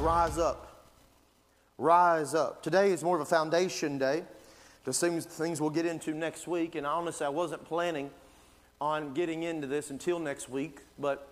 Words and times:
Rise 0.00 0.38
Up. 0.38 0.84
Rise 1.76 2.32
Up. 2.32 2.62
Today 2.62 2.92
is 2.92 3.02
more 3.02 3.16
of 3.16 3.20
a 3.20 3.24
foundation 3.24 3.98
day. 3.98 4.22
There's 4.84 5.00
things, 5.00 5.24
things 5.26 5.60
we'll 5.60 5.70
get 5.70 5.86
into 5.86 6.14
next 6.14 6.46
week, 6.46 6.76
and 6.76 6.86
honestly, 6.86 7.26
I 7.26 7.30
wasn't 7.30 7.64
planning 7.64 8.10
on 8.80 9.12
getting 9.12 9.42
into 9.42 9.66
this 9.66 9.90
until 9.90 10.20
next 10.20 10.48
week, 10.48 10.80
but 11.00 11.28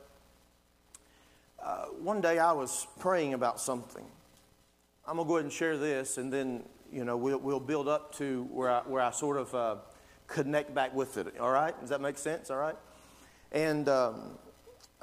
uh, 1.62 1.84
one 2.02 2.20
day 2.20 2.40
I 2.40 2.52
was 2.52 2.88
praying 2.98 3.34
about 3.34 3.60
something. 3.60 4.04
I'm 5.06 5.14
going 5.14 5.26
to 5.26 5.28
go 5.28 5.36
ahead 5.36 5.44
and 5.44 5.52
share 5.52 5.78
this, 5.78 6.18
and 6.18 6.32
then, 6.32 6.64
you 6.92 7.04
know, 7.04 7.16
we'll, 7.16 7.38
we'll 7.38 7.60
build 7.60 7.86
up 7.86 8.16
to 8.16 8.48
where 8.50 8.70
I, 8.70 8.80
where 8.80 9.02
I 9.02 9.12
sort 9.12 9.36
of 9.36 9.54
uh, 9.54 9.76
connect 10.26 10.74
back 10.74 10.92
with 10.92 11.18
it. 11.18 11.38
All 11.38 11.52
right? 11.52 11.78
Does 11.80 11.90
that 11.90 12.00
make 12.00 12.18
sense? 12.18 12.50
All 12.50 12.58
right? 12.58 12.76
And 13.52 13.88
um, 13.88 14.38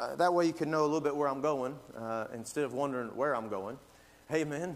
uh, 0.04 0.16
that 0.18 0.34
way 0.34 0.46
you 0.46 0.54
can 0.54 0.70
know 0.70 0.82
a 0.82 0.84
little 0.84 1.02
bit 1.02 1.16
where 1.16 1.30
I'm 1.30 1.42
going 1.42 1.78
uh, 1.98 2.26
instead 2.34 2.66
of 2.66 2.74
wondering 2.74 3.08
where 3.16 3.36
I'm 3.36 3.48
going. 3.48 3.78
Amen. 4.34 4.76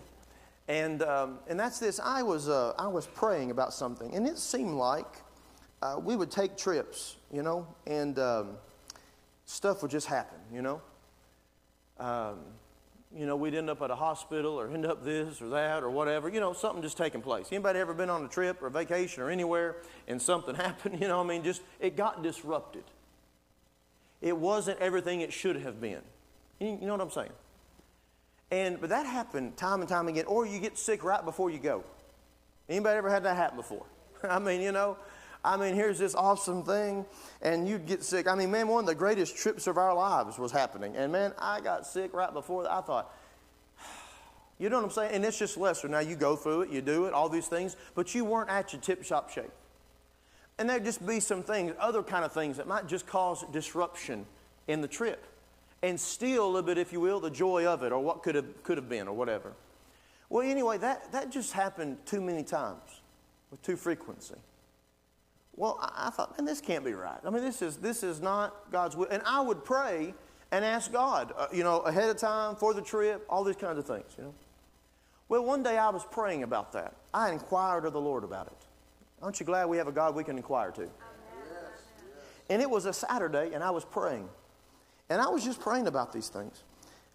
And, 0.69 1.03
um, 1.03 1.39
and 1.47 1.59
that's 1.59 1.79
this. 1.79 1.99
I 1.99 2.23
was, 2.23 2.47
uh, 2.47 2.73
I 2.77 2.87
was 2.87 3.07
praying 3.07 3.51
about 3.51 3.73
something, 3.73 4.13
and 4.15 4.27
it 4.27 4.37
seemed 4.37 4.75
like 4.75 5.21
uh, 5.81 5.99
we 6.01 6.15
would 6.15 6.31
take 6.31 6.55
trips, 6.57 7.17
you 7.31 7.43
know, 7.43 7.67
and 7.85 8.17
um, 8.19 8.57
stuff 9.45 9.81
would 9.81 9.91
just 9.91 10.07
happen, 10.07 10.39
you 10.53 10.61
know. 10.61 10.81
Um, 11.99 12.39
you 13.15 13.25
know, 13.25 13.35
we'd 13.35 13.55
end 13.55 13.69
up 13.69 13.81
at 13.81 13.89
a 13.89 13.95
hospital 13.95 14.59
or 14.59 14.69
end 14.69 14.85
up 14.85 15.03
this 15.03 15.41
or 15.41 15.49
that 15.49 15.83
or 15.83 15.89
whatever, 15.89 16.29
you 16.29 16.39
know, 16.39 16.53
something 16.53 16.81
just 16.81 16.97
taking 16.97 17.21
place. 17.21 17.47
Anybody 17.51 17.79
ever 17.79 17.93
been 17.93 18.09
on 18.09 18.23
a 18.23 18.27
trip 18.27 18.61
or 18.61 18.69
vacation 18.69 19.23
or 19.23 19.29
anywhere 19.29 19.77
and 20.07 20.21
something 20.21 20.55
happened, 20.55 21.01
you 21.01 21.07
know, 21.07 21.19
I 21.19 21.23
mean, 21.23 21.43
just 21.43 21.61
it 21.79 21.97
got 21.97 22.21
disrupted. 22.21 22.83
It 24.21 24.37
wasn't 24.37 24.79
everything 24.79 25.21
it 25.21 25.31
should 25.31 25.57
have 25.57 25.79
been. 25.79 26.01
You 26.59 26.77
know 26.81 26.93
what 26.93 27.01
I'm 27.01 27.11
saying? 27.11 27.31
And 28.49 28.79
but 28.79 28.89
that 28.89 29.05
happened 29.05 29.57
time 29.57 29.81
and 29.81 29.89
time 29.89 30.07
again. 30.07 30.25
Or 30.25 30.45
you 30.45 30.59
get 30.59 30.77
sick 30.77 31.03
right 31.03 31.23
before 31.23 31.49
you 31.49 31.59
go. 31.59 31.83
Anybody 32.69 32.97
ever 32.97 33.09
had 33.09 33.23
that 33.23 33.35
happen 33.35 33.57
before? 33.57 33.85
I 34.23 34.39
mean, 34.39 34.61
you 34.61 34.71
know, 34.71 34.97
I 35.43 35.55
mean, 35.55 35.75
here's 35.75 35.99
this 35.99 36.15
awesome 36.15 36.63
thing, 36.63 37.05
and 37.41 37.67
you'd 37.67 37.85
get 37.85 38.03
sick. 38.03 38.27
I 38.27 38.35
mean, 38.35 38.51
man, 38.51 38.67
one 38.67 38.83
of 38.83 38.87
the 38.87 38.95
greatest 38.95 39.37
trips 39.37 39.67
of 39.67 39.77
our 39.77 39.93
lives 39.93 40.37
was 40.37 40.51
happening. 40.51 40.95
And 40.95 41.11
man, 41.11 41.33
I 41.37 41.61
got 41.61 41.85
sick 41.85 42.13
right 42.13 42.33
before. 42.33 42.69
I 42.69 42.81
thought, 42.81 43.13
you 44.57 44.69
know 44.69 44.77
what 44.77 44.85
I'm 44.85 44.91
saying? 44.91 45.11
And 45.13 45.25
it's 45.25 45.37
just 45.37 45.57
lesser. 45.57 45.87
Now 45.87 45.99
you 45.99 46.15
go 46.15 46.35
through 46.35 46.63
it, 46.63 46.69
you 46.69 46.81
do 46.81 47.05
it, 47.05 47.13
all 47.13 47.29
these 47.29 47.47
things, 47.47 47.77
but 47.95 48.13
you 48.15 48.25
weren't 48.25 48.49
at 48.49 48.73
your 48.73 48.81
tip 48.81 49.05
top 49.05 49.29
shape. 49.29 49.51
And 50.59 50.69
there'd 50.69 50.85
just 50.85 51.05
be 51.05 51.19
some 51.19 51.43
things, 51.43 51.73
other 51.79 52.01
kind 52.01 52.25
of 52.25 52.31
things 52.31 52.57
that 52.57 52.67
might 52.67 52.87
just 52.87 53.05
cause 53.05 53.45
disruption 53.51 54.25
in 54.67 54.81
the 54.81 54.87
trip 54.87 55.25
and 55.83 55.99
steal 55.99 56.45
a 56.45 56.47
little 56.47 56.63
bit, 56.63 56.77
if 56.77 56.91
you 56.91 56.99
will, 56.99 57.19
the 57.19 57.29
joy 57.29 57.65
of 57.65 57.83
it 57.83 57.91
or 57.91 57.99
what 57.99 58.23
could 58.23 58.35
have, 58.35 58.63
could 58.63 58.77
have 58.77 58.89
been 58.89 59.07
or 59.07 59.13
whatever. 59.13 59.53
Well, 60.29 60.47
anyway, 60.49 60.77
that, 60.79 61.11
that 61.11 61.31
just 61.31 61.53
happened 61.53 61.97
too 62.05 62.21
many 62.21 62.43
times 62.43 63.01
with 63.51 63.61
too 63.61 63.77
frequency. 63.77 64.35
Well, 65.55 65.77
I, 65.81 66.07
I 66.07 66.09
thought, 66.09 66.37
man, 66.37 66.45
this 66.45 66.59
can't 66.59 66.83
be 66.83 66.93
right. 66.93 67.19
I 67.23 67.29
mean, 67.29 67.43
this 67.43 67.61
is, 67.61 67.77
this 67.77 68.03
is 68.03 68.19
not 68.19 68.71
God's 68.71 68.95
will. 68.95 69.07
And 69.09 69.21
I 69.25 69.41
would 69.41 69.63
pray 69.63 70.13
and 70.51 70.65
ask 70.65 70.91
God, 70.91 71.33
uh, 71.37 71.47
you 71.53 71.63
know, 71.63 71.79
ahead 71.81 72.09
of 72.09 72.17
time 72.17 72.55
for 72.55 72.73
the 72.73 72.81
trip, 72.81 73.25
all 73.29 73.43
these 73.43 73.55
kinds 73.55 73.77
of 73.77 73.85
things, 73.85 74.05
you 74.17 74.23
know. 74.25 74.33
Well, 75.29 75.43
one 75.43 75.61
day 75.61 75.77
I 75.77 75.89
was 75.89 76.05
praying 76.09 76.43
about 76.43 76.71
that. 76.73 76.95
I 77.13 77.31
inquired 77.31 77.85
of 77.85 77.93
the 77.93 77.99
Lord 77.99 78.23
about 78.23 78.47
it. 78.47 78.56
Aren't 79.21 79.39
you 79.39 79.45
glad 79.45 79.65
we 79.65 79.77
have 79.77 79.87
a 79.87 79.91
God 79.91 80.15
we 80.15 80.23
can 80.23 80.37
inquire 80.37 80.71
to? 80.71 80.87
And 82.49 82.61
it 82.61 82.69
was 82.69 82.85
a 82.85 82.93
Saturday, 82.93 83.53
and 83.53 83.63
I 83.63 83.71
was 83.71 83.83
praying. 83.83 84.29
And 85.09 85.21
I 85.21 85.27
was 85.27 85.43
just 85.43 85.59
praying 85.59 85.87
about 85.87 86.13
these 86.13 86.29
things. 86.29 86.63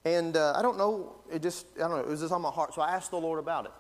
And 0.05 0.37
uh, 0.37 0.55
I 0.57 0.63
don't 0.63 0.77
know, 0.77 1.15
it 1.31 1.43
just, 1.43 1.67
I 1.77 1.81
don't 1.81 1.93
know, 1.93 1.99
it 1.99 2.09
was 2.09 2.21
just 2.21 2.33
on 2.33 2.43
my 2.43 2.51
heart. 2.51 2.75
So 2.75 2.83
I 2.83 2.91
asked 2.93 3.11
the 3.11 3.21
Lord 3.21 3.39
about 3.39 3.67
it. 3.67 3.73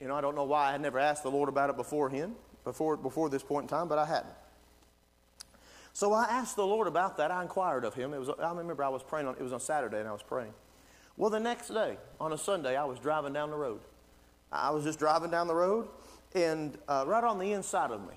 You 0.00 0.08
know, 0.08 0.14
I 0.14 0.20
don't 0.20 0.34
know 0.34 0.44
why 0.44 0.68
I 0.68 0.72
had 0.72 0.80
never 0.80 0.98
asked 0.98 1.22
the 1.22 1.30
Lord 1.30 1.48
about 1.48 1.70
it 1.70 1.76
beforehand, 1.76 2.34
before, 2.64 2.96
before 2.96 3.30
this 3.30 3.42
point 3.42 3.64
in 3.64 3.68
time, 3.68 3.88
but 3.88 3.98
I 3.98 4.04
hadn't. 4.04 4.34
So 5.94 6.12
I 6.12 6.24
asked 6.24 6.56
the 6.56 6.66
Lord 6.66 6.86
about 6.86 7.16
that. 7.16 7.30
I 7.30 7.40
inquired 7.40 7.84
of 7.84 7.94
Him. 7.94 8.12
It 8.12 8.18
was, 8.18 8.28
I 8.28 8.52
remember 8.52 8.84
I 8.84 8.90
was 8.90 9.02
praying 9.02 9.26
on, 9.26 9.36
it 9.36 9.42
was 9.42 9.54
on 9.54 9.60
Saturday, 9.60 9.98
and 9.98 10.06
I 10.06 10.12
was 10.12 10.22
praying. 10.22 10.52
Well, 11.16 11.30
the 11.30 11.40
next 11.40 11.68
day, 11.68 11.96
on 12.20 12.34
a 12.34 12.38
Sunday, 12.38 12.76
I 12.76 12.84
was 12.84 12.98
driving 12.98 13.32
down 13.32 13.50
the 13.50 13.56
road. 13.56 13.80
I 14.52 14.70
was 14.70 14.84
just 14.84 14.98
driving 14.98 15.30
down 15.30 15.46
the 15.46 15.54
road, 15.54 15.88
and 16.34 16.76
uh, 16.88 17.04
right 17.06 17.24
on 17.24 17.38
the 17.38 17.52
inside 17.52 17.90
of 17.90 18.00
me, 18.02 18.14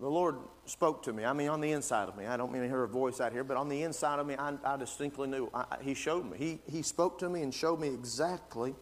the 0.00 0.08
Lord 0.08 0.36
spoke 0.66 1.02
to 1.04 1.12
me. 1.12 1.24
I 1.24 1.32
mean, 1.32 1.48
on 1.48 1.60
the 1.60 1.72
inside 1.72 2.08
of 2.08 2.16
me. 2.16 2.26
I 2.26 2.36
don't 2.36 2.52
mean 2.52 2.62
to 2.62 2.68
hear 2.68 2.84
a 2.84 2.88
voice 2.88 3.20
out 3.20 3.32
here, 3.32 3.42
but 3.42 3.56
on 3.56 3.68
the 3.68 3.82
inside 3.82 4.18
of 4.18 4.26
me, 4.26 4.36
I, 4.38 4.54
I 4.64 4.76
distinctly 4.76 5.28
knew. 5.28 5.50
I, 5.52 5.64
he 5.80 5.94
showed 5.94 6.30
me. 6.30 6.38
He, 6.38 6.58
he 6.70 6.82
spoke 6.82 7.18
to 7.18 7.28
me 7.28 7.42
and 7.42 7.52
showed 7.52 7.80
me 7.80 7.88
exactly 7.88 8.74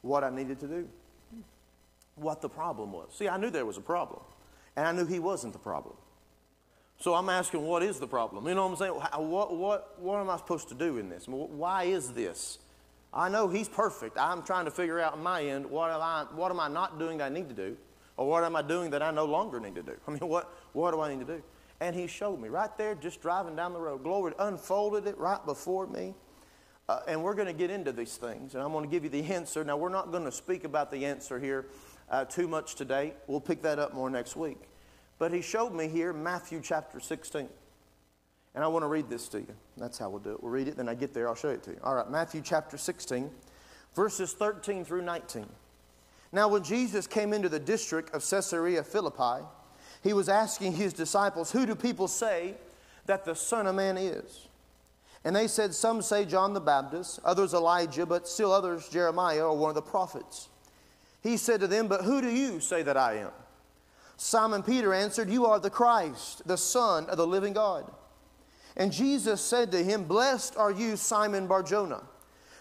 what 0.00 0.24
I 0.24 0.30
needed 0.30 0.60
to 0.60 0.66
do, 0.66 0.88
what 2.14 2.40
the 2.40 2.48
problem 2.48 2.92
was. 2.92 3.08
See, 3.14 3.28
I 3.28 3.36
knew 3.36 3.50
there 3.50 3.66
was 3.66 3.76
a 3.76 3.82
problem, 3.82 4.20
and 4.76 4.86
I 4.86 4.92
knew 4.92 5.06
He 5.06 5.18
wasn't 5.18 5.52
the 5.52 5.58
problem. 5.58 5.94
So 6.98 7.14
I'm 7.14 7.28
asking, 7.28 7.62
what 7.62 7.82
is 7.82 7.98
the 7.98 8.06
problem? 8.06 8.46
You 8.46 8.54
know 8.54 8.66
what 8.66 8.72
I'm 8.72 8.76
saying? 8.76 8.92
What, 8.92 9.56
what, 9.56 10.00
what 10.00 10.20
am 10.20 10.30
I 10.30 10.36
supposed 10.36 10.68
to 10.68 10.74
do 10.74 10.98
in 10.98 11.08
this? 11.08 11.26
Why 11.26 11.84
is 11.84 12.12
this? 12.12 12.58
I 13.14 13.28
know 13.28 13.48
He's 13.48 13.68
perfect. 13.68 14.18
I'm 14.18 14.42
trying 14.42 14.64
to 14.64 14.70
figure 14.70 15.00
out 15.00 15.14
on 15.14 15.22
my 15.22 15.44
end 15.44 15.66
what 15.66 15.90
am 15.90 16.02
I, 16.02 16.26
what 16.34 16.50
am 16.50 16.58
I 16.58 16.68
not 16.68 16.98
doing 16.98 17.18
that 17.18 17.26
I 17.26 17.28
need 17.28 17.48
to 17.48 17.54
do? 17.54 17.76
Or 18.16 18.28
what 18.28 18.44
am 18.44 18.56
I 18.56 18.62
doing 18.62 18.90
that 18.90 19.02
I 19.02 19.10
no 19.10 19.24
longer 19.24 19.60
need 19.60 19.76
to 19.76 19.82
do? 19.82 19.96
I 20.08 20.10
mean, 20.10 20.28
what, 20.28 20.52
what 20.72 20.92
do 20.92 21.00
I 21.00 21.14
need 21.14 21.26
to 21.26 21.36
do? 21.36 21.42
And 21.80 21.94
He 21.94 22.06
showed 22.08 22.40
me 22.40 22.48
right 22.48 22.76
there, 22.76 22.94
just 22.94 23.22
driving 23.22 23.56
down 23.56 23.72
the 23.72 23.80
road. 23.80 24.02
Glory 24.02 24.32
unfolded 24.38 25.06
it 25.06 25.16
right 25.18 25.44
before 25.46 25.86
me. 25.86 26.14
Uh, 26.88 27.00
and 27.08 27.22
we're 27.22 27.34
going 27.34 27.46
to 27.46 27.54
get 27.54 27.70
into 27.70 27.92
these 27.92 28.16
things. 28.16 28.54
And 28.54 28.62
I'm 28.62 28.72
going 28.72 28.84
to 28.84 28.90
give 28.90 29.04
you 29.04 29.10
the 29.10 29.24
answer. 29.32 29.64
Now, 29.64 29.76
we're 29.76 29.88
not 29.88 30.10
going 30.12 30.24
to 30.24 30.32
speak 30.32 30.64
about 30.64 30.90
the 30.90 31.06
answer 31.06 31.38
here 31.38 31.66
uh, 32.10 32.26
too 32.26 32.46
much 32.46 32.74
today. 32.74 33.14
We'll 33.26 33.40
pick 33.40 33.62
that 33.62 33.78
up 33.78 33.94
more 33.94 34.10
next 34.10 34.36
week. 34.36 34.58
But 35.18 35.32
He 35.32 35.40
showed 35.40 35.72
me 35.72 35.88
here 35.88 36.12
Matthew 36.12 36.60
chapter 36.62 37.00
16. 37.00 37.48
And 38.54 38.62
I 38.62 38.68
want 38.68 38.84
to 38.84 38.88
read 38.88 39.08
this 39.08 39.28
to 39.28 39.40
you. 39.40 39.54
That's 39.76 39.98
how 39.98 40.08
we'll 40.08 40.20
do 40.20 40.32
it. 40.32 40.42
We'll 40.42 40.52
read 40.52 40.68
it, 40.68 40.76
then 40.76 40.88
I 40.88 40.94
get 40.94 41.12
there, 41.12 41.28
I'll 41.28 41.34
show 41.34 41.48
it 41.48 41.62
to 41.64 41.70
you. 41.70 41.80
All 41.82 41.94
right, 41.94 42.08
Matthew 42.08 42.40
chapter 42.40 42.78
16, 42.78 43.30
verses 43.94 44.32
13 44.32 44.84
through 44.84 45.02
19. 45.02 45.46
Now, 46.32 46.48
when 46.48 46.62
Jesus 46.62 47.06
came 47.06 47.32
into 47.32 47.48
the 47.48 47.58
district 47.58 48.14
of 48.14 48.28
Caesarea 48.28 48.82
Philippi, 48.82 49.44
he 50.02 50.12
was 50.12 50.28
asking 50.28 50.74
his 50.74 50.92
disciples, 50.92 51.50
Who 51.50 51.66
do 51.66 51.74
people 51.74 52.08
say 52.08 52.54
that 53.06 53.24
the 53.24 53.34
Son 53.34 53.66
of 53.66 53.74
Man 53.74 53.96
is? 53.96 54.48
And 55.24 55.34
they 55.34 55.46
said, 55.46 55.74
Some 55.74 56.02
say 56.02 56.24
John 56.24 56.52
the 56.52 56.60
Baptist, 56.60 57.20
others 57.24 57.54
Elijah, 57.54 58.04
but 58.04 58.28
still 58.28 58.52
others 58.52 58.88
Jeremiah 58.88 59.46
or 59.46 59.56
one 59.56 59.70
of 59.70 59.74
the 59.74 59.82
prophets. 59.82 60.48
He 61.22 61.36
said 61.38 61.60
to 61.60 61.66
them, 61.66 61.88
But 61.88 62.02
who 62.02 62.20
do 62.20 62.30
you 62.30 62.60
say 62.60 62.82
that 62.82 62.96
I 62.96 63.18
am? 63.18 63.30
Simon 64.16 64.62
Peter 64.62 64.92
answered, 64.92 65.30
You 65.30 65.46
are 65.46 65.58
the 65.58 65.70
Christ, 65.70 66.46
the 66.46 66.58
Son 66.58 67.06
of 67.06 67.16
the 67.16 67.26
living 67.26 67.54
God. 67.54 67.90
And 68.76 68.92
Jesus 68.92 69.40
said 69.40 69.70
to 69.72 69.82
him, 69.82 70.04
Blessed 70.04 70.56
are 70.56 70.70
you, 70.70 70.96
Simon 70.96 71.46
Barjona, 71.46 72.02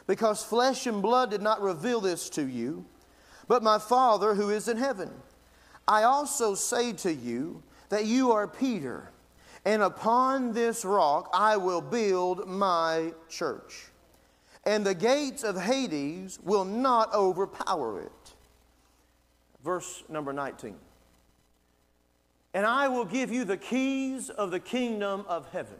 because 0.05 0.43
flesh 0.43 0.85
and 0.85 1.01
blood 1.01 1.31
did 1.31 1.41
not 1.41 1.61
reveal 1.61 2.01
this 2.01 2.29
to 2.31 2.47
you, 2.47 2.85
but 3.47 3.63
my 3.63 3.79
Father 3.79 4.35
who 4.35 4.49
is 4.49 4.67
in 4.67 4.77
heaven. 4.77 5.09
I 5.87 6.03
also 6.03 6.55
say 6.55 6.93
to 6.93 7.13
you 7.13 7.63
that 7.89 8.05
you 8.05 8.31
are 8.31 8.47
Peter, 8.47 9.11
and 9.65 9.81
upon 9.81 10.53
this 10.53 10.85
rock 10.85 11.29
I 11.33 11.57
will 11.57 11.81
build 11.81 12.47
my 12.47 13.13
church, 13.27 13.85
and 14.65 14.85
the 14.85 14.95
gates 14.95 15.43
of 15.43 15.59
Hades 15.59 16.39
will 16.43 16.65
not 16.65 17.13
overpower 17.13 18.01
it. 18.01 18.33
Verse 19.63 20.03
number 20.09 20.31
19. 20.31 20.75
And 22.53 22.67
I 22.67 22.87
will 22.87 23.05
give 23.05 23.31
you 23.31 23.45
the 23.45 23.57
keys 23.57 24.29
of 24.29 24.51
the 24.51 24.59
kingdom 24.59 25.25
of 25.27 25.49
heaven. 25.51 25.77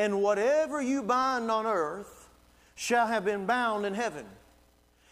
And 0.00 0.22
whatever 0.22 0.80
you 0.80 1.02
bind 1.02 1.50
on 1.50 1.66
earth 1.66 2.30
shall 2.74 3.06
have 3.06 3.22
been 3.22 3.44
bound 3.44 3.84
in 3.84 3.92
heaven. 3.92 4.24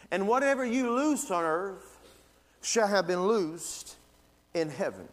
And 0.09 0.27
whatever 0.27 0.65
you 0.65 0.89
loose 0.89 1.29
on 1.29 1.43
earth 1.43 1.99
shall 2.63 2.87
have 2.87 3.05
been 3.05 3.27
loosed 3.27 3.97
in 4.55 4.71
heaven. 4.71 5.07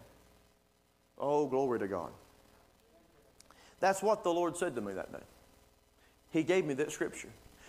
Oh, 1.19 1.46
glory 1.46 1.78
to 1.81 1.88
God. 1.88 2.08
That's 3.78 4.02
what 4.02 4.25
the 4.25 4.32
Lord 4.32 4.56
said 4.56 4.75
to 4.76 4.81
me 4.81 4.94
that 4.94 5.12
day. 5.12 5.25
He 6.31 6.43
gave 6.43 6.64
me 6.64 6.73
that 6.73 6.90
scripture. 6.90 7.28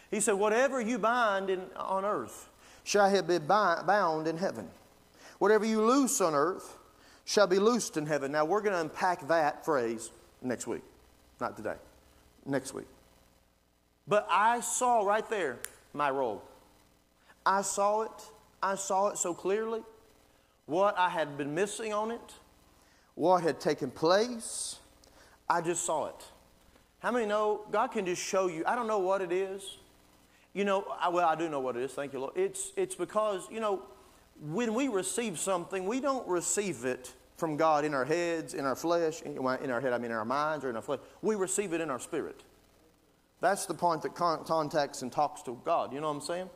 He 0.10 0.22
said, 0.22 0.36
Whatever 0.36 0.80
you 0.80 1.00
bind 1.00 1.50
in, 1.50 1.62
on 1.76 2.06
earth 2.06 2.48
shall 2.86 3.10
have 3.10 3.28
been 3.28 3.46
bound 3.46 4.30
in 4.30 4.38
heaven. 4.38 4.70
Whatever 5.40 5.66
you 5.66 5.82
loose 5.82 6.22
on 6.22 6.36
earth 6.36 6.78
shall 7.26 7.48
be 7.48 7.60
loosed 7.60 7.98
in 7.98 8.06
heaven. 8.06 8.32
Now, 8.32 8.46
we're 8.46 8.62
going 8.62 8.76
to 8.76 8.80
unpack 8.80 9.28
that 9.28 9.66
phrase 9.66 10.10
next 10.42 10.68
week, 10.68 10.84
not 11.42 11.58
today 11.58 11.76
next 12.48 12.74
week. 12.74 12.88
But 14.08 14.28
I 14.30 14.62
saw 14.62 15.04
right 15.04 15.28
there 15.30 15.60
my 15.94 16.10
role. 16.10 16.42
I 17.46 17.62
saw 17.62 18.04
it. 18.04 18.26
I 18.62 18.76
saw 18.76 19.10
it 19.10 19.18
so 19.18 19.34
clearly. 19.34 19.82
What 20.66 20.98
I 20.98 21.10
had 21.10 21.38
been 21.38 21.54
missing 21.54 21.94
on 21.94 22.12
it, 22.12 22.34
what 23.16 23.44
had 23.44 23.60
taken 23.60 23.92
place. 23.92 24.78
I 25.50 25.62
just 25.62 25.86
saw 25.86 26.08
it. 26.08 26.26
How 27.00 27.12
many 27.12 27.26
know 27.26 27.62
God 27.72 27.88
can 27.88 28.06
just 28.06 28.22
show 28.22 28.48
you? 28.48 28.64
I 28.66 28.76
don't 28.76 28.88
know 28.88 29.00
what 29.00 29.22
it 29.22 29.32
is. 29.32 29.78
You 30.54 30.66
know, 30.66 30.86
I, 31.00 31.10
well, 31.10 31.28
I 31.28 31.36
do 31.36 31.48
know 31.48 31.60
what 31.60 31.78
it 31.78 31.84
is. 31.84 31.92
Thank 31.92 32.14
you, 32.14 32.20
Lord. 32.20 32.34
It's, 32.36 32.72
it's 32.76 32.96
because, 32.96 33.48
you 33.52 33.60
know, 33.60 33.84
when 34.42 34.74
we 34.74 34.88
receive 34.88 35.40
something, 35.40 35.86
we 35.86 36.00
don't 36.00 36.28
receive 36.28 36.84
it 36.84 37.14
from 37.38 37.56
God 37.56 37.86
in 37.86 37.94
our 37.94 38.06
heads, 38.06 38.54
in 38.54 38.66
our 38.66 38.76
flesh. 38.76 39.22
In, 39.22 39.38
our 39.40 39.82
head, 39.82 39.94
I 39.94 39.98
mean 39.98 40.12
in 40.12 40.18
our 40.18 40.26
minds 40.26 40.66
or 40.66 40.70
in 40.70 40.76
our 40.76 40.82
flesh. 40.82 41.00
We 41.22 41.36
receive 41.36 41.74
it 41.74 41.82
in 41.82 41.90
our 41.90 42.00
spirit. 42.00 42.44
That's 43.40 43.68
the 43.68 43.76
point 43.76 44.02
that 44.02 44.16
con- 44.16 44.44
contacts 44.44 45.04
and 45.04 45.12
talks 45.12 45.44
to 45.44 45.60
God. 45.64 45.94
You 45.94 46.02
know 46.02 46.08
what 46.08 46.16
I'm 46.16 46.22
saying? 46.22 46.50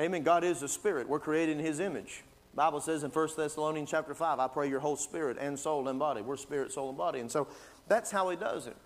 Amen. 0.00 0.22
God 0.24 0.44
is 0.44 0.62
a 0.62 0.68
spirit. 0.68 1.08
We're 1.08 1.20
created 1.20 1.58
in 1.58 1.64
His 1.64 1.80
image. 1.80 2.24
Bible 2.54 2.80
says 2.80 3.04
in 3.04 3.10
1 3.10 3.28
Thessalonians 3.36 3.88
chapter 3.88 4.14
5, 4.14 4.40
I 4.40 4.48
pray 4.48 4.68
your 4.68 4.80
whole 4.80 4.96
spirit 4.96 5.36
and 5.40 5.56
soul 5.56 5.86
and 5.86 5.98
body. 5.98 6.22
We're 6.22 6.36
spirit, 6.36 6.72
soul, 6.72 6.88
and 6.88 6.98
body. 6.98 7.20
And 7.20 7.30
so 7.30 7.46
that's 7.86 8.10
how 8.10 8.28
He 8.30 8.36
does 8.36 8.66
it. 8.66 8.76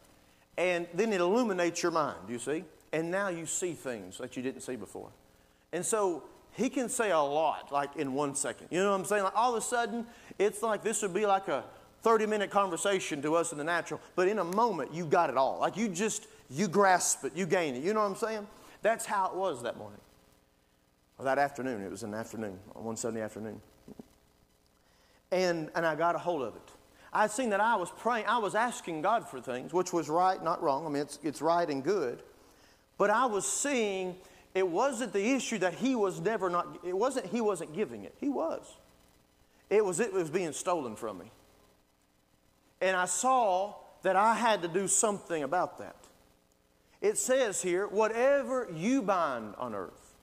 And 0.59 0.87
then 0.93 1.13
it 1.15 1.23
illuminates 1.23 1.83
your 1.83 1.93
mind, 1.93 2.29
you 2.29 2.39
see? 2.39 2.65
And 2.93 3.11
now 3.11 3.29
you 3.29 3.47
see 3.47 3.73
things 3.73 4.19
that 4.19 4.37
you 4.37 4.43
didn't 4.43 4.61
see 4.61 4.77
before. 4.77 5.09
And 5.73 5.85
so 5.87 6.25
he 6.55 6.69
can 6.69 6.89
say 6.89 7.11
a 7.11 7.19
lot, 7.19 7.73
like 7.73 7.97
in 7.97 8.13
one 8.15 8.35
second. 8.35 8.69
You 8.71 8.81
know 8.81 8.91
what 8.91 9.01
I'm 9.01 9.05
saying? 9.05 9.25
Like 9.25 9.37
all 9.37 9.55
of 9.55 9.63
a 9.63 9.67
sudden, 9.67 10.07
it's 10.39 10.63
like 10.63 10.83
this 10.83 11.03
would 11.03 11.15
be 11.15 11.27
like 11.27 11.49
a 11.49 11.65
30 12.03 12.27
minute 12.27 12.51
conversation 12.51 13.23
to 13.23 13.35
us 13.35 13.53
in 13.53 13.59
the 13.59 13.65
natural, 13.65 14.01
but 14.17 14.29
in 14.29 14.39
a 14.39 14.45
moment, 14.45 14.93
you 14.93 15.07
got 15.07 15.31
it 15.31 15.37
all. 15.37 15.59
Like 15.61 15.77
you 15.77 15.89
just, 15.89 16.27
you 16.51 16.69
grasp 16.69 17.25
it, 17.25 17.33
you 17.35 17.47
gain 17.47 17.75
it. 17.75 17.83
You 17.83 17.95
know 17.95 18.01
what 18.01 18.11
I'm 18.11 18.17
saying? 18.17 18.47
That's 18.83 19.07
how 19.07 19.27
it 19.27 19.35
was 19.35 19.63
that 19.63 19.79
morning. 19.79 20.01
Or 21.19 21.25
that 21.25 21.39
afternoon. 21.39 21.83
It 21.83 21.91
was 21.91 22.03
an 22.03 22.15
afternoon, 22.15 22.59
on 22.75 22.85
one 22.85 22.97
Sunday 22.97 23.23
afternoon. 23.23 23.61
And, 25.31 25.71
and 25.75 25.87
I 25.87 25.95
got 25.95 26.15
a 26.15 26.19
hold 26.19 26.43
of 26.43 26.57
it. 26.57 26.71
I 27.13 27.23
had 27.23 27.31
seen 27.31 27.51
that 27.51 27.61
I 27.61 27.77
was 27.77 27.91
praying, 27.91 28.27
I 28.27 28.39
was 28.39 28.55
asking 28.55 29.03
God 29.03 29.29
for 29.29 29.41
things, 29.41 29.73
which 29.73 29.93
was 29.93 30.09
right, 30.09 30.43
not 30.43 30.63
wrong. 30.63 30.87
I 30.87 30.89
mean, 30.89 31.03
it's, 31.03 31.19
it's 31.23 31.41
right 31.41 31.69
and 31.69 31.85
good. 31.85 32.23
But 32.99 33.11
I 33.11 33.27
was 33.27 33.47
seeing 33.47 34.17
it 34.55 34.69
wasn't 34.69 35.13
the 35.13 35.33
issue 35.33 35.59
that 35.59 35.75
he 35.75 35.95
was 35.95 36.21
never 36.21 36.51
not, 36.51 36.79
it 36.85 36.97
wasn't 36.97 37.27
he 37.27 37.41
wasn't 37.41 37.75
giving 37.75 38.05
it. 38.05 38.15
He 38.19 38.29
was. 38.29 38.63
It 39.71 39.85
was 39.85 40.01
it 40.01 40.13
was 40.13 40.31
being 40.31 40.53
stolen 40.53 40.97
from 40.97 41.19
me. 41.19 41.31
And 42.81 42.97
I 42.97 43.07
saw 43.07 43.75
that 44.03 44.17
I 44.17 44.35
had 44.35 44.63
to 44.63 44.69
do 44.69 44.89
something 44.89 45.43
about 45.43 45.79
that. 45.79 45.97
It 47.01 47.19
says 47.19 47.63
here, 47.63 47.87
whatever 47.87 48.69
you 48.75 49.03
bind 49.03 49.55
on 49.59 49.75
earth 49.75 50.15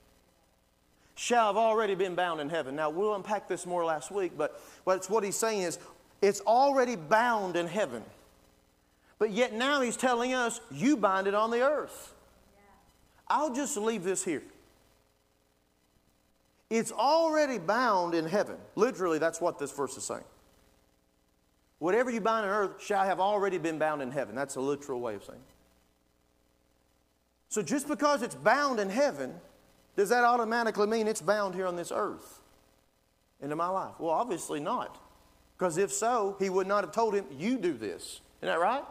shall 1.14 1.48
have 1.48 1.56
already 1.56 1.94
been 1.94 2.14
bound 2.14 2.40
in 2.40 2.48
heaven. 2.48 2.74
Now, 2.74 2.88
we'll 2.88 3.14
unpack 3.14 3.48
this 3.48 3.66
more 3.66 3.84
last 3.84 4.10
week, 4.10 4.32
but 4.38 4.58
what's 4.84 5.10
what 5.10 5.22
he's 5.22 5.36
saying 5.36 5.62
is 5.62 5.78
it's 6.22 6.40
already 6.42 6.96
bound 6.96 7.56
in 7.56 7.66
heaven. 7.66 8.02
But 9.18 9.30
yet 9.30 9.52
now 9.52 9.82
he's 9.82 9.98
telling 9.98 10.32
us, 10.32 10.60
you 10.70 10.96
bind 10.96 11.26
it 11.26 11.34
on 11.34 11.50
the 11.50 11.60
earth. 11.60 12.14
I'll 13.30 13.54
just 13.54 13.76
leave 13.76 14.02
this 14.02 14.24
here. 14.24 14.42
It's 16.68 16.92
already 16.92 17.58
bound 17.58 18.14
in 18.14 18.26
heaven. 18.26 18.56
Literally, 18.74 19.18
that's 19.18 19.40
what 19.40 19.58
this 19.58 19.72
verse 19.72 19.96
is 19.96 20.04
saying. 20.04 20.24
Whatever 21.78 22.10
you 22.10 22.20
bind 22.20 22.44
on 22.44 22.52
earth 22.52 22.82
shall 22.82 23.04
have 23.04 23.20
already 23.20 23.58
been 23.58 23.78
bound 23.78 24.02
in 24.02 24.10
heaven. 24.10 24.34
That's 24.34 24.56
a 24.56 24.60
literal 24.60 25.00
way 25.00 25.14
of 25.14 25.24
saying. 25.24 25.40
So 27.48 27.62
just 27.62 27.88
because 27.88 28.22
it's 28.22 28.34
bound 28.34 28.78
in 28.78 28.90
heaven, 28.90 29.34
does 29.96 30.10
that 30.10 30.22
automatically 30.22 30.86
mean 30.86 31.08
it's 31.08 31.22
bound 31.22 31.54
here 31.54 31.66
on 31.66 31.76
this 31.76 31.90
earth 31.90 32.42
into 33.40 33.56
my 33.56 33.68
life? 33.68 33.94
Well, 33.98 34.10
obviously 34.10 34.60
not. 34.60 34.98
Because 35.58 35.76
if 35.76 35.92
so, 35.92 36.36
he 36.38 36.48
would 36.48 36.66
not 36.66 36.84
have 36.84 36.92
told 36.92 37.14
him, 37.14 37.24
You 37.36 37.58
do 37.58 37.72
this. 37.72 38.20
Isn't 38.40 38.54
that 38.54 38.60
right? 38.60 38.84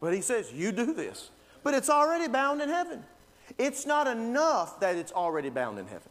But 0.00 0.12
he 0.12 0.20
says, 0.20 0.52
You 0.52 0.72
do 0.72 0.92
this. 0.92 1.30
But 1.62 1.74
it's 1.74 1.88
already 1.88 2.28
bound 2.28 2.60
in 2.60 2.68
heaven. 2.68 3.04
It's 3.58 3.86
not 3.86 4.06
enough 4.06 4.80
that 4.80 4.96
it's 4.96 5.12
already 5.12 5.50
bound 5.50 5.78
in 5.78 5.86
heaven. 5.86 6.10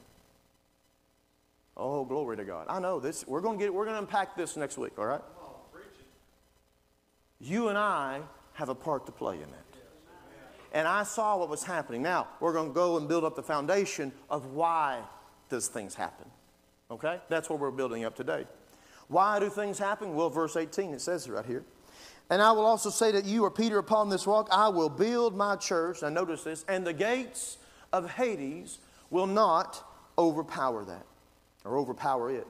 Oh, 1.77 2.03
glory 2.03 2.37
to 2.37 2.43
God. 2.43 2.65
I 2.69 2.79
know 2.79 2.99
this. 2.99 3.25
We're 3.27 3.41
going 3.41 3.57
to 3.57 3.65
get 3.65 3.73
we're 3.73 3.85
going 3.85 3.95
to 3.95 4.01
unpack 4.01 4.35
this 4.35 4.57
next 4.57 4.77
week, 4.77 4.99
all 4.99 5.05
right? 5.05 5.21
You 7.39 7.69
and 7.69 7.77
I 7.77 8.21
have 8.53 8.67
a 8.67 8.75
part 8.75 9.05
to 9.05 9.11
play 9.11 9.35
in 9.35 9.49
that. 9.49 9.65
And 10.73 10.87
I 10.87 11.03
saw 11.03 11.37
what 11.37 11.49
was 11.49 11.63
happening. 11.63 12.03
Now, 12.03 12.27
we're 12.39 12.53
going 12.53 12.67
to 12.67 12.73
go 12.73 12.97
and 12.97 13.07
build 13.07 13.23
up 13.23 13.35
the 13.35 13.43
foundation 13.43 14.11
of 14.29 14.47
why 14.47 15.01
does 15.49 15.67
things 15.67 15.95
happen. 15.95 16.29
Okay? 16.91 17.19
That's 17.29 17.49
what 17.49 17.59
we're 17.59 17.71
building 17.71 18.03
up 18.03 18.15
today. 18.15 18.45
Why 19.07 19.39
do 19.39 19.49
things 19.49 19.79
happen? 19.79 20.13
Well, 20.13 20.29
verse 20.29 20.55
18, 20.55 20.93
it 20.93 21.01
says 21.01 21.27
right 21.29 21.45
here. 21.45 21.63
And 22.29 22.41
I 22.41 22.51
will 22.51 22.65
also 22.65 22.89
say 22.89 23.11
that 23.11 23.25
you 23.25 23.43
are 23.45 23.51
Peter 23.51 23.79
upon 23.79 24.09
this 24.09 24.27
rock, 24.27 24.47
I 24.51 24.69
will 24.69 24.89
build 24.89 25.35
my 25.35 25.55
church. 25.55 26.01
Now, 26.01 26.09
notice 26.09 26.43
this, 26.43 26.63
and 26.67 26.85
the 26.85 26.93
gates 26.93 27.57
of 27.91 28.09
Hades 28.11 28.77
will 29.09 29.27
not 29.27 29.83
overpower 30.17 30.85
that 30.85 31.05
or 31.65 31.77
overpower 31.77 32.29
it. 32.29 32.47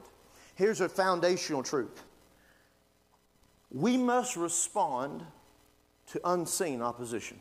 Here's 0.54 0.80
a 0.80 0.88
foundational 0.88 1.62
truth 1.62 2.02
we 3.70 3.96
must 3.96 4.36
respond 4.36 5.24
to 6.08 6.20
unseen 6.24 6.82
opposition. 6.82 7.40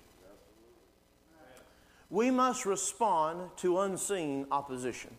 We 2.11 2.31
must 2.31 2.65
respond 2.65 3.49
to 3.57 3.79
unseen 3.81 4.47
opposition. 4.51 5.11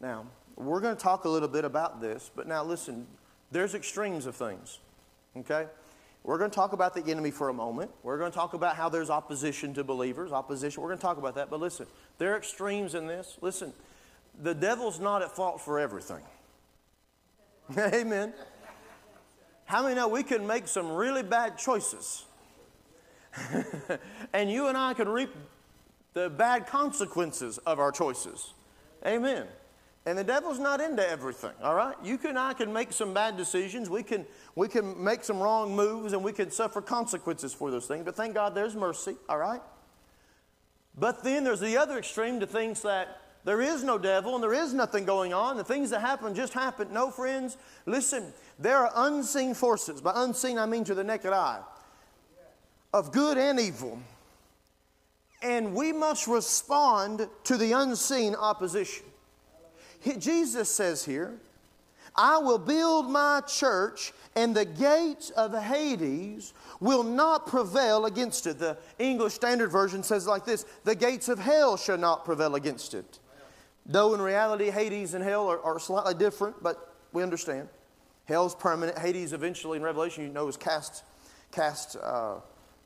Now, 0.00 0.26
we're 0.56 0.80
going 0.80 0.96
to 0.96 1.02
talk 1.02 1.24
a 1.24 1.28
little 1.28 1.48
bit 1.48 1.64
about 1.64 2.00
this, 2.00 2.30
but 2.34 2.46
now 2.46 2.64
listen, 2.64 3.06
there's 3.52 3.74
extremes 3.74 4.26
of 4.26 4.34
things. 4.34 4.78
Okay? 5.36 5.66
We're 6.24 6.38
going 6.38 6.50
to 6.50 6.54
talk 6.54 6.72
about 6.72 6.94
the 6.94 7.04
enemy 7.10 7.30
for 7.30 7.48
a 7.48 7.52
moment. 7.52 7.90
We're 8.02 8.18
going 8.18 8.30
to 8.30 8.36
talk 8.36 8.54
about 8.54 8.76
how 8.76 8.88
there's 8.88 9.10
opposition 9.10 9.74
to 9.74 9.84
believers, 9.84 10.32
opposition. 10.32 10.82
We're 10.82 10.88
going 10.88 10.98
to 10.98 11.02
talk 11.02 11.18
about 11.18 11.34
that. 11.34 11.50
But 11.50 11.60
listen, 11.60 11.86
there 12.18 12.34
are 12.34 12.36
extremes 12.36 12.94
in 12.94 13.06
this. 13.06 13.36
Listen, 13.40 13.72
the 14.40 14.54
devil's 14.54 15.00
not 15.00 15.22
at 15.22 15.34
fault 15.34 15.60
for 15.60 15.78
everything. 15.80 16.22
Amen. 17.78 18.32
How 19.64 19.82
many 19.82 19.94
know 19.94 20.08
we 20.08 20.22
can 20.22 20.46
make 20.46 20.68
some 20.68 20.92
really 20.92 21.22
bad 21.22 21.58
choices? 21.58 22.24
and 24.32 24.50
you 24.50 24.68
and 24.68 24.76
I 24.76 24.94
can 24.94 25.08
reap 25.08 25.30
the 26.12 26.28
bad 26.30 26.66
consequences 26.66 27.58
of 27.58 27.80
our 27.80 27.90
choices. 27.90 28.52
Amen. 29.06 29.46
And 30.04 30.18
the 30.18 30.24
devil's 30.24 30.58
not 30.58 30.80
into 30.80 31.08
everything, 31.08 31.52
all 31.62 31.74
right? 31.74 31.94
You 32.02 32.18
and 32.26 32.36
I 32.36 32.54
can 32.54 32.72
make 32.72 32.92
some 32.92 33.14
bad 33.14 33.36
decisions. 33.36 33.88
We 33.88 34.02
can, 34.02 34.26
we 34.56 34.66
can 34.66 35.02
make 35.02 35.22
some 35.22 35.38
wrong 35.38 35.76
moves 35.76 36.12
and 36.12 36.24
we 36.24 36.32
can 36.32 36.50
suffer 36.50 36.82
consequences 36.82 37.54
for 37.54 37.70
those 37.70 37.86
things. 37.86 38.04
But 38.04 38.16
thank 38.16 38.34
God 38.34 38.54
there's 38.54 38.74
mercy, 38.74 39.14
all 39.28 39.38
right? 39.38 39.60
But 40.98 41.22
then 41.22 41.44
there's 41.44 41.60
the 41.60 41.76
other 41.76 41.98
extreme 41.98 42.40
to 42.40 42.46
things 42.46 42.82
that 42.82 43.20
there 43.44 43.60
is 43.60 43.84
no 43.84 43.96
devil 43.96 44.34
and 44.34 44.42
there 44.42 44.52
is 44.52 44.74
nothing 44.74 45.04
going 45.04 45.32
on. 45.32 45.56
The 45.56 45.64
things 45.64 45.90
that 45.90 46.00
happen 46.00 46.34
just 46.34 46.52
happen. 46.52 46.92
No, 46.92 47.10
friends, 47.10 47.56
listen, 47.86 48.32
there 48.58 48.78
are 48.78 48.90
unseen 49.08 49.54
forces. 49.54 50.00
By 50.00 50.12
unseen, 50.16 50.58
I 50.58 50.66
mean 50.66 50.82
to 50.84 50.94
the 50.94 51.04
naked 51.04 51.32
eye, 51.32 51.60
of 52.92 53.12
good 53.12 53.38
and 53.38 53.60
evil. 53.60 54.00
And 55.42 55.74
we 55.74 55.92
must 55.92 56.26
respond 56.26 57.28
to 57.44 57.56
the 57.56 57.72
unseen 57.72 58.34
opposition. 58.34 59.06
Jesus 60.18 60.68
says 60.68 61.04
here, 61.04 61.38
I 62.14 62.38
will 62.38 62.58
build 62.58 63.10
my 63.10 63.40
church, 63.46 64.12
and 64.36 64.54
the 64.54 64.64
gates 64.64 65.30
of 65.30 65.54
Hades 65.54 66.52
will 66.80 67.02
not 67.02 67.46
prevail 67.46 68.04
against 68.04 68.46
it. 68.46 68.58
The 68.58 68.76
English 68.98 69.32
Standard 69.34 69.70
Version 69.70 70.02
says 70.02 70.26
like 70.26 70.44
this 70.44 70.66
The 70.84 70.94
gates 70.94 71.28
of 71.28 71.38
hell 71.38 71.76
shall 71.76 71.96
not 71.98 72.24
prevail 72.24 72.54
against 72.54 72.94
it. 72.94 73.18
Though 73.86 74.14
in 74.14 74.20
reality, 74.20 74.70
Hades 74.70 75.14
and 75.14 75.24
hell 75.24 75.48
are, 75.48 75.60
are 75.62 75.78
slightly 75.78 76.14
different, 76.14 76.62
but 76.62 76.94
we 77.12 77.22
understand. 77.22 77.68
Hell's 78.26 78.54
permanent. 78.54 78.98
Hades 78.98 79.32
eventually 79.32 79.76
in 79.76 79.82
Revelation, 79.82 80.24
you 80.24 80.30
know, 80.30 80.46
is 80.48 80.56
cast, 80.56 81.04
cast, 81.50 81.96
uh, 81.96 82.36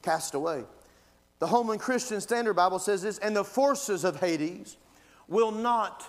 cast 0.02 0.34
away. 0.34 0.64
The 1.38 1.46
Holman 1.46 1.78
Christian 1.78 2.20
Standard 2.20 2.54
Bible 2.54 2.78
says 2.78 3.02
this, 3.02 3.18
and 3.18 3.36
the 3.36 3.44
forces 3.44 4.04
of 4.04 4.18
Hades 4.18 4.78
will 5.28 5.52
not 5.52 6.06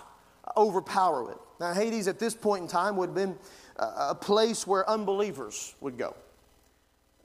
overpower 0.56 1.32
it. 1.32 1.38
Now, 1.60 1.72
Hades 1.72 2.08
at 2.08 2.18
this 2.18 2.34
point 2.34 2.62
in 2.62 2.68
time 2.68 2.96
would 2.96 3.10
have 3.10 3.14
been 3.14 3.36
a 3.76 4.14
place 4.14 4.66
where 4.66 4.88
unbelievers 4.88 5.74
would 5.80 5.96
go. 5.98 6.14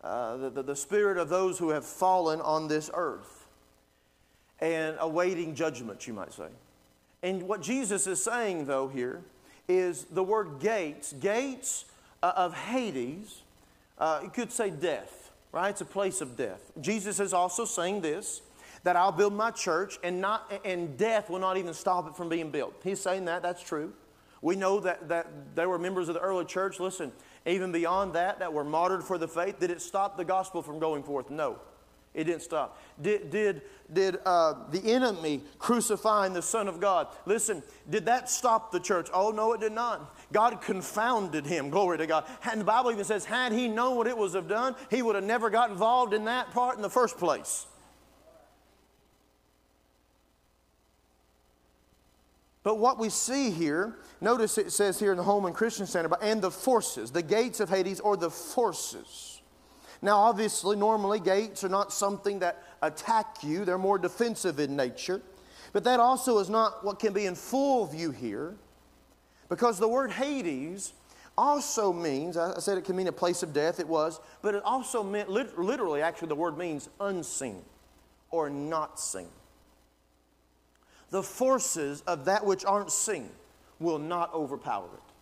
Uh, 0.03 0.37
the, 0.37 0.49
the, 0.49 0.63
the 0.63 0.75
spirit 0.75 1.17
of 1.17 1.29
those 1.29 1.57
who 1.57 1.69
have 1.69 1.85
fallen 1.85 2.41
on 2.41 2.67
this 2.67 2.91
earth 2.93 3.47
and 4.59 4.97
awaiting 4.99 5.55
judgment, 5.55 6.05
you 6.07 6.13
might 6.13 6.33
say. 6.33 6.47
And 7.21 7.43
what 7.43 7.61
Jesus 7.61 8.05
is 8.05 8.21
saying, 8.21 8.65
though, 8.65 8.87
here 8.87 9.21
is 9.67 10.05
the 10.11 10.23
word 10.23 10.59
gates, 10.59 11.13
gates 11.13 11.85
uh, 12.21 12.33
of 12.35 12.53
Hades, 12.53 13.41
uh, 13.97 14.19
you 14.23 14.29
could 14.29 14.51
say 14.51 14.69
death, 14.69 15.31
right? 15.51 15.69
It's 15.69 15.81
a 15.81 15.85
place 15.85 16.19
of 16.19 16.35
death. 16.35 16.71
Jesus 16.81 17.19
is 17.19 17.33
also 17.33 17.63
saying 17.63 18.01
this 18.01 18.41
that 18.83 18.95
I'll 18.95 19.11
build 19.11 19.33
my 19.33 19.51
church 19.51 19.97
and, 20.03 20.19
not, 20.19 20.51
and 20.65 20.97
death 20.97 21.29
will 21.29 21.39
not 21.39 21.57
even 21.57 21.73
stop 21.73 22.07
it 22.07 22.15
from 22.15 22.29
being 22.29 22.51
built. 22.51 22.73
He's 22.83 22.99
saying 22.99 23.25
that, 23.25 23.41
that's 23.41 23.61
true. 23.61 23.93
We 24.41 24.57
know 24.57 24.81
that, 24.81 25.07
that 25.07 25.55
there 25.55 25.69
were 25.69 25.79
members 25.79 26.09
of 26.09 26.15
the 26.15 26.19
early 26.19 26.43
church, 26.43 26.79
listen, 26.79 27.13
even 27.45 27.71
beyond 27.71 28.13
that, 28.13 28.39
that 28.39 28.51
were 28.51 28.65
martyred 28.65 29.03
for 29.03 29.17
the 29.17 29.27
faith. 29.27 29.59
Did 29.59 29.71
it 29.71 29.81
stop 29.81 30.17
the 30.17 30.25
gospel 30.25 30.61
from 30.61 30.79
going 30.79 31.03
forth? 31.03 31.29
No. 31.29 31.59
It 32.13 32.25
didn't 32.25 32.43
stop. 32.43 32.79
Did, 33.01 33.31
did, 33.31 33.61
did 33.91 34.17
uh, 34.23 34.69
the 34.69 34.93
enemy 34.93 35.41
crucifying 35.57 36.33
the 36.33 36.43
Son 36.43 36.67
of 36.67 36.79
God, 36.79 37.07
listen, 37.25 37.63
did 37.89 38.05
that 38.05 38.29
stop 38.29 38.71
the 38.71 38.79
church? 38.79 39.09
Oh, 39.11 39.31
no, 39.31 39.53
it 39.53 39.61
did 39.61 39.71
not. 39.71 40.15
God 40.31 40.61
confounded 40.61 41.45
him. 41.45 41.71
Glory 41.71 41.97
to 41.97 42.05
God. 42.05 42.25
And 42.51 42.61
the 42.61 42.65
Bible 42.65 42.91
even 42.91 43.03
says, 43.03 43.25
had 43.25 43.51
he 43.51 43.67
known 43.67 43.97
what 43.97 44.05
it 44.05 44.17
was 44.17 44.33
have 44.33 44.47
done, 44.47 44.75
he 44.91 45.01
would 45.01 45.15
have 45.15 45.23
never 45.23 45.49
got 45.49 45.71
involved 45.71 46.13
in 46.13 46.25
that 46.25 46.51
part 46.51 46.75
in 46.75 46.83
the 46.83 46.89
first 46.89 47.17
place. 47.17 47.65
But 52.63 52.79
what 52.79 52.97
we 52.97 53.09
see 53.09 53.51
here, 53.51 53.95
notice 54.21 54.57
it 54.57 54.71
says 54.71 54.97
here 54.97 55.11
in 55.11 55.17
the 55.17 55.23
Holman 55.23 55.53
Christian 55.53 55.85
Center, 55.85 56.09
and 56.21 56.41
the 56.41 56.49
forces, 56.49 57.11
the 57.11 57.21
gates 57.21 57.59
of 57.59 57.69
Hades, 57.69 57.99
or 57.99 58.15
the 58.15 58.29
forces. 58.29 59.41
Now, 60.01 60.17
obviously, 60.17 60.77
normally 60.77 61.19
gates 61.19 61.63
are 61.63 61.69
not 61.69 61.91
something 61.91 62.39
that 62.39 62.63
attack 62.81 63.43
you, 63.43 63.65
they're 63.65 63.77
more 63.77 63.97
defensive 63.97 64.59
in 64.59 64.75
nature. 64.75 65.21
But 65.73 65.83
that 65.85 65.99
also 65.99 66.39
is 66.39 66.49
not 66.49 66.85
what 66.85 66.99
can 66.99 67.13
be 67.13 67.25
in 67.25 67.35
full 67.35 67.85
view 67.85 68.11
here, 68.11 68.55
because 69.49 69.77
the 69.77 69.87
word 69.87 70.11
Hades 70.11 70.93
also 71.37 71.91
means, 71.91 72.37
I 72.37 72.59
said 72.59 72.77
it 72.77 72.85
can 72.85 72.95
mean 72.95 73.07
a 73.07 73.11
place 73.11 73.43
of 73.43 73.53
death, 73.53 73.79
it 73.79 73.87
was, 73.87 74.19
but 74.41 74.55
it 74.55 74.63
also 74.63 75.03
meant, 75.03 75.29
literally, 75.29 76.01
actually, 76.01 76.29
the 76.29 76.35
word 76.35 76.57
means 76.57 76.89
unseen 76.99 77.61
or 78.31 78.49
not 78.49 78.99
seen 78.99 79.27
the 81.13 81.21
forces 81.21 82.01
of 82.07 82.25
that 82.25 82.43
which 82.43 82.65
aren't 82.65 82.91
seen 82.91 83.29
will 83.79 83.99
not 83.99 84.33
overpower 84.33 84.87
it. 84.91 85.13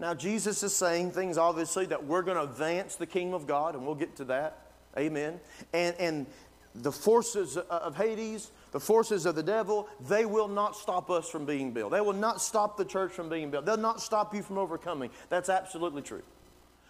Now, 0.00 0.14
Jesus 0.14 0.64
is 0.64 0.74
saying 0.74 1.12
things 1.12 1.38
obviously 1.38 1.86
that 1.86 2.04
we're 2.04 2.22
going 2.22 2.36
to 2.36 2.42
advance 2.42 2.96
the 2.96 3.06
kingdom 3.06 3.34
of 3.34 3.46
God, 3.46 3.76
and 3.76 3.86
we'll 3.86 3.94
get 3.94 4.16
to 4.16 4.24
that. 4.24 4.66
Amen. 4.98 5.38
And, 5.72 5.94
and 6.00 6.26
the 6.74 6.90
forces 6.90 7.56
of 7.56 7.96
Hades, 7.96 8.50
the 8.72 8.80
forces 8.80 9.26
of 9.26 9.36
the 9.36 9.44
devil, 9.44 9.88
they 10.08 10.24
will 10.24 10.48
not 10.48 10.74
stop 10.74 11.08
us 11.08 11.28
from 11.28 11.46
being 11.46 11.70
built. 11.70 11.92
They 11.92 12.00
will 12.00 12.12
not 12.12 12.40
stop 12.40 12.76
the 12.76 12.84
church 12.84 13.12
from 13.12 13.28
being 13.28 13.52
built. 13.52 13.66
They'll 13.66 13.76
not 13.76 14.00
stop 14.00 14.34
you 14.34 14.42
from 14.42 14.58
overcoming. 14.58 15.10
That's 15.28 15.50
absolutely 15.50 16.02
true. 16.02 16.22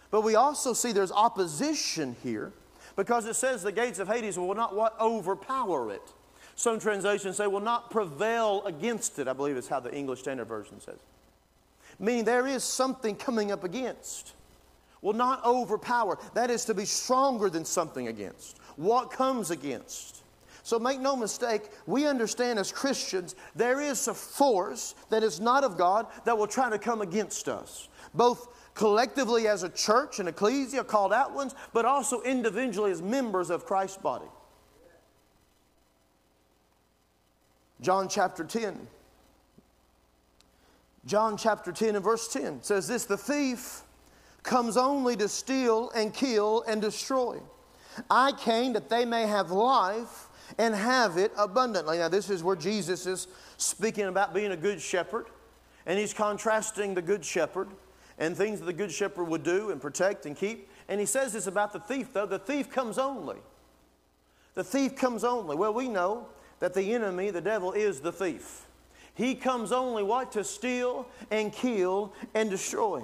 But 0.09 0.21
we 0.21 0.33
also 0.33 0.73
see 0.73 0.91
there's 0.91 1.11
opposition 1.11 2.15
here 2.23 2.51
because 2.95 3.27
it 3.27 3.35
says 3.35 3.61
the 3.61 3.71
gates 3.71 3.99
of 3.99 4.07
Hades 4.07 4.39
will 4.39 4.55
not 4.55 4.75
what 4.75 4.99
overpower 4.99 5.91
it. 5.91 6.13
Some 6.55 6.79
translations 6.79 7.35
say 7.37 7.47
will 7.47 7.59
not 7.59 7.91
prevail 7.91 8.63
against 8.65 9.19
it, 9.19 9.27
I 9.27 9.33
believe 9.33 9.57
is 9.57 9.67
how 9.67 9.81
the 9.81 9.93
English 9.93 10.19
Standard 10.21 10.47
Version 10.47 10.79
says. 10.79 10.99
Meaning 11.99 12.23
there 12.23 12.47
is 12.47 12.63
something 12.63 13.15
coming 13.15 13.51
up 13.51 13.63
against. 13.63 14.33
Will 15.01 15.13
not 15.13 15.43
overpower. 15.45 16.17
That 16.33 16.49
is 16.49 16.65
to 16.65 16.73
be 16.73 16.85
stronger 16.85 17.49
than 17.49 17.65
something 17.65 18.07
against. 18.07 18.57
What 18.75 19.11
comes 19.11 19.51
against? 19.51 20.23
So 20.63 20.79
make 20.79 20.99
no 20.99 21.15
mistake, 21.15 21.69
we 21.85 22.07
understand 22.07 22.57
as 22.57 22.71
Christians 22.71 23.35
there 23.55 23.81
is 23.81 24.07
a 24.07 24.15
force 24.15 24.95
that 25.11 25.21
is 25.21 25.39
not 25.39 25.63
of 25.63 25.77
God 25.77 26.07
that 26.25 26.35
will 26.35 26.47
try 26.47 26.71
to 26.71 26.79
come 26.79 27.01
against 27.01 27.47
us. 27.47 27.87
Both 28.15 28.47
collectively 28.73 29.47
as 29.47 29.61
a 29.61 29.69
church 29.69 30.19
and 30.19 30.27
ecclesia 30.27 30.83
called 30.83 31.13
out 31.13 31.33
ones, 31.33 31.53
but 31.71 31.85
also 31.85 32.21
individually 32.23 32.91
as 32.91 33.01
members 33.01 33.51
of 33.51 33.65
Christ's 33.65 33.97
body. 33.97 34.25
John 37.81 38.07
chapter 38.07 38.43
10. 38.43 38.87
John 41.05 41.37
chapter 41.37 41.71
10 41.71 41.95
and 41.95 42.03
verse 42.03 42.27
10 42.27 42.63
says 42.63 42.87
this 42.87 43.05
The 43.05 43.17
thief 43.17 43.81
comes 44.43 44.77
only 44.77 45.15
to 45.17 45.27
steal 45.27 45.91
and 45.91 46.13
kill 46.13 46.63
and 46.67 46.81
destroy. 46.81 47.39
I 48.09 48.31
came 48.33 48.73
that 48.73 48.89
they 48.89 49.05
may 49.05 49.27
have 49.27 49.51
life 49.51 50.27
and 50.57 50.75
have 50.75 51.17
it 51.17 51.31
abundantly. 51.37 51.97
Now, 51.97 52.09
this 52.09 52.29
is 52.29 52.43
where 52.43 52.55
Jesus 52.55 53.05
is 53.05 53.27
speaking 53.57 54.05
about 54.05 54.33
being 54.33 54.51
a 54.51 54.57
good 54.57 54.81
shepherd, 54.81 55.27
and 55.85 55.97
he's 55.97 56.13
contrasting 56.13 56.93
the 56.93 57.01
good 57.01 57.23
shepherd 57.23 57.69
and 58.17 58.35
things 58.35 58.59
that 58.59 58.65
the 58.65 58.73
good 58.73 58.91
shepherd 58.91 59.25
would 59.25 59.43
do 59.43 59.71
and 59.71 59.81
protect 59.81 60.25
and 60.25 60.35
keep. 60.35 60.69
And 60.87 60.99
he 60.99 61.05
says 61.05 61.33
this 61.33 61.47
about 61.47 61.73
the 61.73 61.79
thief, 61.79 62.13
though 62.13 62.25
the 62.25 62.39
thief 62.39 62.69
comes 62.69 62.97
only. 62.97 63.37
The 64.53 64.63
thief 64.63 64.95
comes 64.95 65.23
only. 65.23 65.55
Well, 65.55 65.73
we 65.73 65.87
know 65.87 66.27
that 66.59 66.73
the 66.73 66.93
enemy, 66.93 67.31
the 67.31 67.41
devil, 67.41 67.71
is 67.71 67.99
the 67.99 68.11
thief. 68.11 68.65
He 69.13 69.35
comes 69.35 69.71
only 69.71 70.03
what? 70.03 70.31
To 70.33 70.43
steal 70.43 71.07
and 71.31 71.51
kill 71.51 72.13
and 72.33 72.49
destroy. 72.49 73.01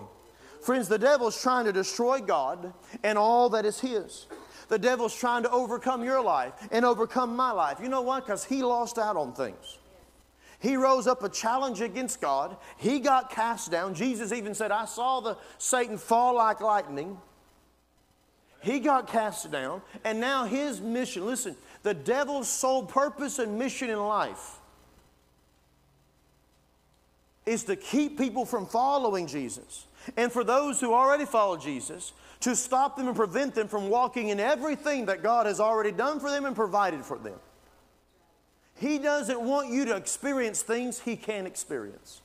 Friends, 0.61 0.87
the 0.87 0.99
devil's 0.99 1.41
trying 1.41 1.65
to 1.65 1.73
destroy 1.73 2.19
God 2.19 2.73
and 3.03 3.17
all 3.17 3.49
that 3.49 3.65
is 3.65 3.79
his. 3.79 4.27
The 4.67 4.77
devil's 4.77 5.15
trying 5.15 5.43
to 5.43 5.51
overcome 5.51 6.03
your 6.03 6.23
life 6.23 6.53
and 6.71 6.85
overcome 6.85 7.35
my 7.35 7.51
life. 7.51 7.79
You 7.81 7.89
know 7.89 8.01
what? 8.01 8.25
Because 8.25 8.45
he 8.45 8.61
lost 8.61 8.97
out 8.97 9.17
on 9.17 9.33
things. 9.33 9.79
He 10.59 10.75
rose 10.75 11.07
up 11.07 11.23
a 11.23 11.29
challenge 11.29 11.81
against 11.81 12.21
God. 12.21 12.55
He 12.77 12.99
got 12.99 13.31
cast 13.31 13.71
down. 13.71 13.95
Jesus 13.95 14.31
even 14.31 14.53
said, 14.53 14.71
I 14.71 14.85
saw 14.85 15.19
the 15.19 15.35
Satan 15.57 15.97
fall 15.97 16.35
like 16.35 16.61
lightning. 16.61 17.17
He 18.61 18.79
got 18.79 19.07
cast 19.07 19.51
down, 19.51 19.81
and 20.03 20.19
now 20.19 20.45
his 20.45 20.79
mission, 20.79 21.25
listen, 21.25 21.55
the 21.83 21.93
devil's 21.93 22.47
sole 22.47 22.85
purpose 22.85 23.39
and 23.39 23.57
mission 23.57 23.89
in 23.89 23.99
life 23.99 24.59
is 27.45 27.63
to 27.65 27.75
keep 27.75 28.17
people 28.17 28.45
from 28.45 28.65
following 28.65 29.27
Jesus. 29.27 29.85
And 30.15 30.31
for 30.31 30.43
those 30.43 30.79
who 30.79 30.93
already 30.93 31.25
follow 31.25 31.57
Jesus, 31.57 32.13
to 32.41 32.55
stop 32.55 32.97
them 32.97 33.07
and 33.07 33.15
prevent 33.15 33.55
them 33.55 33.67
from 33.67 33.89
walking 33.89 34.29
in 34.29 34.39
everything 34.39 35.05
that 35.05 35.23
God 35.23 35.45
has 35.45 35.59
already 35.59 35.91
done 35.91 36.19
for 36.19 36.29
them 36.29 36.45
and 36.45 36.55
provided 36.55 37.03
for 37.05 37.17
them. 37.17 37.39
He 38.75 38.97
doesn't 38.97 39.39
want 39.39 39.69
you 39.69 39.85
to 39.85 39.95
experience 39.95 40.63
things 40.63 40.99
He 40.99 41.15
can't 41.15 41.45
experience. 41.45 42.21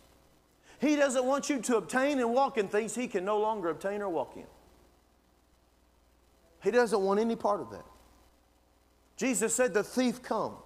He 0.81 0.97
doesn't 0.97 1.25
want 1.25 1.51
you 1.51 1.61
to 1.61 1.77
obtain 1.77 2.19
and 2.19 2.33
walk 2.33 2.57
in 2.57 2.69
things 2.69 2.95
He 2.95 3.09
can 3.09 3.25
no 3.25 3.39
longer 3.39 3.69
obtain 3.69 4.01
or 4.01 4.09
walk 4.09 4.37
in. 4.37 4.47
He 6.63 6.71
doesn't 6.71 7.01
want 7.01 7.21
any 7.21 7.37
part 7.37 7.61
of 7.61 7.71
that. 7.71 7.85
Jesus 9.17 9.55
said, 9.55 9.75
The 9.75 9.83
thief 9.83 10.23
comes. 10.23 10.59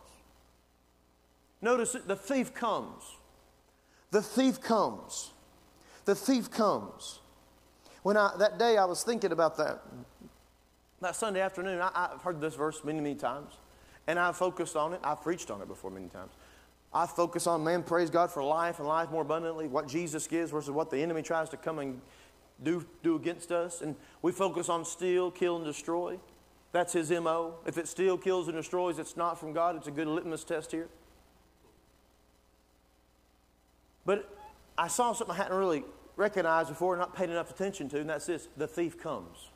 Notice 1.62 1.95
it, 1.95 2.09
the 2.09 2.16
thief 2.16 2.54
comes. 2.54 3.04
The 4.11 4.23
thief 4.23 4.61
comes. 4.61 5.30
The 6.04 6.14
thief 6.14 6.50
comes. 6.50 7.21
When 8.02 8.16
I, 8.16 8.33
that 8.38 8.59
day 8.59 8.76
I 8.76 8.87
was 8.87 9.04
thinking 9.04 9.30
about 9.33 9.57
that, 9.59 9.83
that 11.00 11.16
Sunday 11.16 11.40
afternoon, 11.40 11.80
I, 11.80 12.09
have 12.12 12.23
heard 12.23 12.40
this 12.40 12.54
verse 12.54 12.83
many, 12.83 13.00
many 13.00 13.14
times, 13.14 13.52
and 14.07 14.19
I've 14.19 14.37
focused 14.37 14.76
on 14.76 14.95
it. 14.95 15.00
I've 15.04 15.23
preached 15.23 15.50
on 15.50 15.61
it 15.61 15.69
before 15.69 15.90
many 15.90 16.09
times. 16.09 16.33
I 16.92 17.07
focus 17.07 17.47
on, 17.47 17.62
man, 17.62 17.83
praise 17.83 18.11
God 18.11 18.30
for 18.30 18.42
life 18.42 18.78
and 18.80 18.88
life 18.88 19.11
more 19.11 19.23
abundantly, 19.23 19.69
what 19.69 19.87
Jesus 19.87 20.26
gives 20.26 20.50
versus 20.50 20.71
what 20.71 20.90
the 20.90 20.99
enemy 20.99 21.23
tries 21.23 21.49
to 21.50 21.57
come 21.57 21.78
and 21.78 22.00
do, 22.62 22.85
do 23.02 23.14
against 23.16 23.52
us. 23.52 23.80
And 23.80 23.95
we 24.23 24.33
focus 24.33 24.69
on 24.69 24.85
steal, 24.85 25.30
kill, 25.30 25.57
and 25.57 25.64
destroy. 25.64 26.19
That's 26.73 26.93
his 26.93 27.11
MO. 27.11 27.55
If 27.67 27.79
it 27.79 27.89
still 27.89 28.17
kills 28.17 28.49
and 28.49 28.57
destroys, 28.57 28.99
it's 28.99 29.17
not 29.17 29.39
from 29.39 29.53
God. 29.53 29.77
It's 29.77 29.89
a 29.89 29.91
good 29.91 30.07
litmus 30.07 30.45
test 30.45 30.71
here. 30.71 30.89
But 34.07 34.29
I 34.79 34.89
saw 34.89 35.12
something 35.12 35.35
I 35.35 35.39
hadn't 35.39 35.57
really 35.57 35.85
recognized 36.17 36.69
before, 36.69 36.97
not 36.97 37.15
paid 37.15 37.31
enough 37.31 37.50
attention 37.50 37.89
to, 37.91 38.00
and 38.00 38.09
that's 38.09 38.27
this 38.27 38.49
the 38.57 38.67
thief 38.67 39.00
comes. 39.00 39.50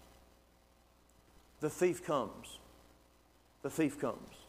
The 1.61 1.71
thief 1.71 2.05
comes. 2.05 2.59
The 3.63 3.71
thief 3.71 3.99
comes. 3.99 4.44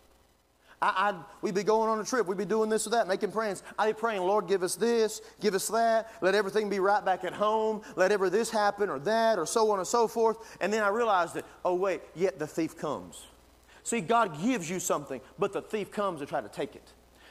I, 0.82 1.12
would 1.12 1.22
we'd 1.42 1.56
be 1.56 1.64
going 1.64 1.90
on 1.90 2.00
a 2.00 2.04
trip. 2.04 2.28
We'd 2.28 2.38
be 2.38 2.46
doing 2.46 2.70
this 2.70 2.86
or 2.86 2.92
that, 2.92 3.08
making 3.08 3.32
plans. 3.32 3.64
I'd 3.80 3.96
be 3.96 4.00
praying, 4.00 4.22
Lord, 4.22 4.48
give 4.48 4.62
us 4.62 4.76
this, 4.76 5.22
give 5.40 5.56
us 5.56 5.68
that. 5.70 6.12
Let 6.22 6.36
everything 6.36 6.70
be 6.70 6.80
right 6.80 7.04
back 7.04 7.24
at 7.24 7.34
home. 7.34 7.82
Let 7.96 8.12
ever 8.12 8.30
this 8.30 8.50
happen 8.50 8.90
or 8.90 9.00
that 9.00 9.40
or 9.40 9.46
so 9.46 9.72
on 9.72 9.80
and 9.80 9.88
so 9.88 10.08
forth. 10.08 10.58
And 10.62 10.72
then 10.72 10.84
I 10.84 10.90
realized 10.90 11.36
that, 11.36 11.46
oh, 11.64 11.76
wait, 11.76 12.02
yet 12.14 12.40
the 12.40 12.48
thief 12.48 12.78
comes. 12.78 13.26
See, 13.84 14.02
God 14.02 14.42
gives 14.42 14.70
you 14.70 14.80
something, 14.80 15.22
but 15.40 15.54
the 15.54 15.62
thief 15.62 15.92
comes 15.92 16.20
to 16.20 16.26
try 16.26 16.42
to 16.42 16.50
take 16.50 16.76
it. 16.76 16.88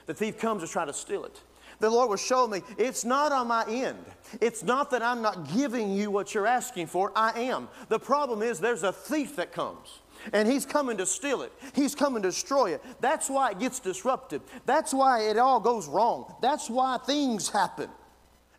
The 0.06 0.14
thief 0.14 0.38
comes 0.38 0.62
to 0.62 0.68
try 0.68 0.84
to 0.84 0.92
steal 0.92 1.24
it. 1.24 1.40
The 1.80 1.90
Lord 1.90 2.08
was 2.08 2.24
showing 2.24 2.50
me 2.50 2.62
it's 2.78 3.04
not 3.04 3.32
on 3.32 3.48
my 3.48 3.64
end. 3.68 4.04
It's 4.40 4.62
not 4.62 4.90
that 4.92 5.02
I'm 5.02 5.22
not 5.22 5.52
giving 5.52 5.92
you 5.92 6.10
what 6.10 6.32
you're 6.34 6.46
asking 6.46 6.86
for. 6.86 7.12
I 7.16 7.40
am. 7.40 7.68
The 7.88 7.98
problem 7.98 8.42
is 8.42 8.60
there's 8.60 8.84
a 8.84 8.92
thief 8.92 9.36
that 9.36 9.52
comes 9.52 10.00
and 10.32 10.48
he's 10.48 10.64
coming 10.64 10.96
to 10.96 11.06
steal 11.06 11.42
it. 11.42 11.52
He's 11.74 11.94
coming 11.94 12.22
to 12.22 12.28
destroy 12.28 12.74
it. 12.74 12.82
That's 13.00 13.28
why 13.28 13.50
it 13.50 13.58
gets 13.58 13.80
disrupted. 13.80 14.42
That's 14.66 14.94
why 14.94 15.28
it 15.28 15.38
all 15.38 15.60
goes 15.60 15.86
wrong. 15.86 16.34
That's 16.40 16.70
why 16.70 16.98
things 16.98 17.48
happen. 17.48 17.90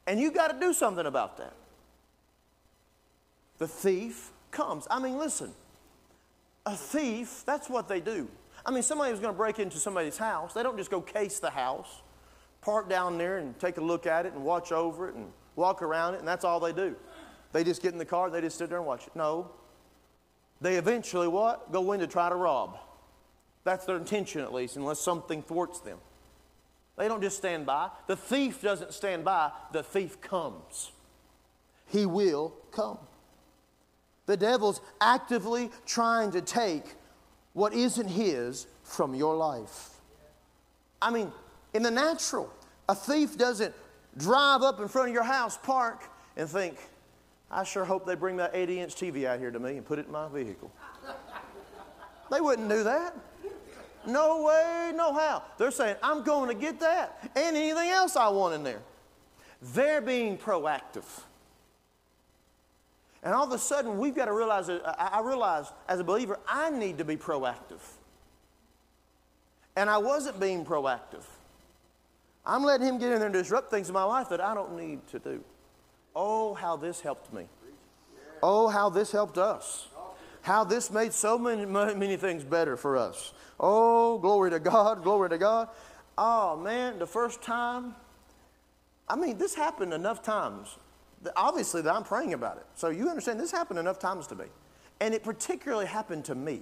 And 0.07 0.19
you 0.19 0.31
got 0.31 0.51
to 0.51 0.60
do 0.60 0.74
something 0.74 1.05
about 1.05 1.38
that. 1.38 1.53
The 3.57 3.67
thief 3.67 4.31
comes. 4.51 4.88
I 4.91 5.00
mean, 5.00 5.17
listen, 5.17 5.51
a 6.65 6.75
thief, 6.75 7.43
that's 7.45 7.69
what 7.69 7.88
they 7.88 8.00
do. 8.00 8.27
I 8.65 8.72
mean, 8.72 8.84
somebody 8.84 9.12
who's 9.12 9.19
going 9.19 9.34
to 9.34 9.38
break 9.38 9.60
into 9.60 9.77
somebody's 9.77 10.17
house, 10.17 10.53
they 10.53 10.63
don't 10.63 10.77
just 10.77 10.91
go 10.91 11.00
case 11.00 11.39
the 11.39 11.50
house, 11.50 12.01
park 12.62 12.89
down 12.89 13.17
there 13.17 13.38
and 13.38 13.57
take 13.60 13.77
a 13.77 13.81
look 13.81 14.07
at 14.07 14.25
it 14.25 14.34
and 14.34 14.43
watch 14.43 14.72
over 14.72 15.07
it 15.10 15.15
and 15.15 15.31
walk 15.55 15.81
around 15.81 16.15
it, 16.15 16.19
and 16.19 16.27
that's 16.27 16.43
all 16.43 16.60
they 16.60 16.74
do. 16.74 16.95
They 17.53 17.63
just 17.63 17.81
get 17.81 17.93
in 17.93 18.00
the 18.00 18.05
car, 18.05 18.29
they 18.29 18.41
just 18.41 18.57
sit 18.57 18.69
there 18.69 18.79
and 18.79 18.88
watch 18.88 19.07
it. 19.07 19.15
No, 19.15 19.51
they 20.62 20.75
eventually 20.75 21.27
what? 21.27 21.71
Go 21.71 21.91
in 21.91 22.00
to 22.00 22.07
try 22.07 22.29
to 22.29 22.35
rob. 22.35 22.77
That's 23.63 23.85
their 23.85 23.97
intention, 23.97 24.41
at 24.41 24.53
least, 24.53 24.75
unless 24.75 25.00
something 25.00 25.41
thwarts 25.41 25.79
them. 25.79 25.97
They 26.97 27.07
don't 27.07 27.21
just 27.21 27.38
stand 27.38 27.65
by. 27.65 27.89
The 28.07 28.15
thief 28.15 28.62
doesn't 28.62 28.93
stand 28.93 29.25
by, 29.25 29.51
the 29.74 29.83
thief 29.83 30.21
comes. 30.21 30.91
He 31.88 32.05
will 32.05 32.53
come. 32.71 32.97
The 34.27 34.38
devil's 34.38 34.81
actively 35.01 35.71
trying 35.85 36.31
to 36.31 36.41
take 36.41 36.83
what 37.53 37.74
isn't 37.74 38.07
his 38.07 38.67
from 38.83 39.13
your 39.13 39.35
life. 39.35 39.89
I 41.01 41.12
mean, 41.12 41.31
in 41.74 41.83
the 41.83 41.91
natural, 41.91 42.51
a 42.89 42.95
thief 42.95 43.38
doesn't 43.38 43.74
drive 44.17 44.62
up 44.62 44.79
in 44.79 44.88
front 44.88 45.09
of 45.09 45.13
your 45.13 45.24
house, 45.24 45.57
park, 45.57 46.03
and 46.38 46.50
think, 46.50 46.77
I 47.49 47.63
sure 47.63 47.85
hope 47.85 48.05
they 48.05 48.15
bring 48.15 48.37
that 48.37 48.51
80 48.53 48.79
inch 48.79 48.95
TV 48.95 49.25
out 49.25 49.39
here 49.39 49.51
to 49.51 49.59
me 49.59 49.77
and 49.77 49.85
put 49.85 49.99
it 49.99 50.07
in 50.07 50.11
my 50.11 50.27
vehicle. 50.27 50.71
they 52.31 52.41
wouldn't 52.41 52.69
do 52.69 52.83
that. 52.83 53.15
No 54.07 54.43
way, 54.43 54.91
no 54.95 55.13
how. 55.13 55.43
They're 55.57 55.71
saying, 55.71 55.95
I'm 56.03 56.23
going 56.23 56.49
to 56.49 56.55
get 56.55 56.79
that 56.79 57.31
and 57.35 57.55
anything 57.57 57.89
else 57.89 58.15
I 58.15 58.29
want 58.29 58.53
in 58.55 58.63
there. 58.63 58.81
They're 59.73 60.01
being 60.01 60.37
proactive. 60.37 61.05
And 63.23 63.33
all 63.33 63.45
of 63.45 63.51
a 63.51 63.57
sudden, 63.57 63.97
we've 63.97 64.15
got 64.15 64.25
to 64.25 64.33
realize, 64.33 64.69
I 64.69 65.21
realize 65.23 65.65
as 65.87 65.99
a 65.99 66.03
believer, 66.03 66.39
I 66.47 66.69
need 66.69 66.99
to 66.99 67.05
be 67.05 67.17
proactive. 67.17 67.81
And 69.75 69.89
I 69.89 69.97
wasn't 69.97 70.39
being 70.39 70.63
proactive. 70.63 71.23
I'm 72.45 72.63
letting 72.63 72.87
him 72.87 72.99
get 72.99 73.11
in 73.11 73.17
there 73.17 73.25
and 73.25 73.33
disrupt 73.33 73.71
things 73.71 73.87
in 73.87 73.93
my 73.93 74.03
life 74.03 74.29
that 74.29 74.39
I 74.39 74.53
don't 74.53 74.77
need 74.77 75.05
to 75.07 75.19
do. 75.19 75.43
Oh, 76.15 76.53
how 76.53 76.77
this 76.77 77.01
helped 77.01 77.34
me. 77.34 77.48
Oh, 78.41 78.67
how 78.67 78.89
this 78.89 79.12
helped 79.12 79.38
us. 79.38 79.88
How 80.41 80.63
this 80.63 80.91
made 80.91 81.13
so 81.13 81.38
many, 81.39 81.65
many 81.65 82.17
things 82.17 82.43
better 82.43 82.77
for 82.77 82.98
us. 82.98 83.34
Oh, 83.60 84.17
glory 84.19 84.51
to 84.51 84.60
God, 84.60 85.03
glory 85.03 85.29
to 85.29 85.38
God. 85.38 85.69
Oh, 86.17 86.55
man, 86.57 87.00
the 87.00 87.07
first 87.07 87.41
time, 87.41 87.95
I 89.10 89.15
mean, 89.15 89.38
this 89.38 89.55
happened 89.55 89.93
enough 89.93 90.22
times. 90.22 90.77
That 91.24 91.34
obviously, 91.36 91.81
that 91.81 91.93
I'm 91.93 92.03
praying 92.03 92.34
about 92.34 92.57
it. 92.57 92.65
So 92.75 92.89
you 92.89 93.10
understand, 93.10 93.39
this 93.39 93.51
happened 93.51 93.79
enough 93.79 94.00
times 94.00 94.27
to 94.27 94.36
me. 94.36 94.45
And 95.01 95.13
it 95.13 95.24
particularly 95.24 95.88
happened 95.88 96.25
to 96.25 96.36
me. 96.36 96.62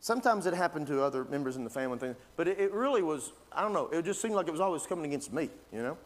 Sometimes 0.00 0.44
it 0.44 0.52
happened 0.52 0.86
to 0.88 1.02
other 1.02 1.24
members 1.24 1.56
in 1.56 1.64
the 1.64 1.70
family, 1.70 1.98
things, 1.98 2.16
but 2.36 2.46
it, 2.46 2.60
it 2.60 2.72
really 2.72 3.02
was, 3.02 3.32
I 3.50 3.62
don't 3.62 3.72
know, 3.72 3.88
it 3.88 4.04
just 4.04 4.20
seemed 4.20 4.34
like 4.34 4.46
it 4.46 4.50
was 4.50 4.60
always 4.60 4.84
coming 4.84 5.06
against 5.06 5.32
me, 5.32 5.48
you 5.72 5.82
know? 5.82 5.96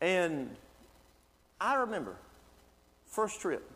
And 0.00 0.56
I 1.60 1.74
remember, 1.74 2.16
first 3.06 3.40
trip, 3.40 3.68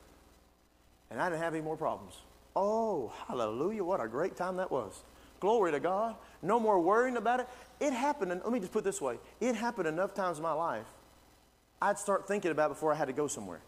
and 1.11 1.21
I 1.21 1.29
didn't 1.29 1.43
have 1.43 1.55
any 1.55 1.63
more 1.63 1.77
problems. 1.77 2.15
Oh, 2.57 3.13
hallelujah, 3.29 3.85
what 3.85 4.01
a 4.01 4.09
great 4.09 4.37
time 4.37 4.57
that 4.57 4.71
was. 4.71 5.03
Glory 5.41 5.73
to 5.73 5.81
God. 5.81 6.17
No 6.41 6.59
more 6.59 6.81
worrying 6.81 7.17
about 7.17 7.41
it. 7.41 7.49
It 7.81 7.93
happened, 7.93 8.33
and 8.33 8.41
let 8.43 8.53
me 8.53 8.61
just 8.61 8.73
put 8.73 8.85
this 8.85 9.01
way 9.01 9.19
it 9.41 9.55
happened 9.55 9.89
enough 9.89 10.15
times 10.15 10.39
in 10.39 10.43
my 10.43 10.53
life, 10.53 10.87
I'd 11.83 11.99
start 11.99 12.27
thinking 12.27 12.51
about 12.51 12.71
it 12.71 12.75
before 12.75 12.93
I 12.93 12.97
had 12.97 13.09
to 13.09 13.13
go 13.13 13.27
somewhere. 13.27 13.61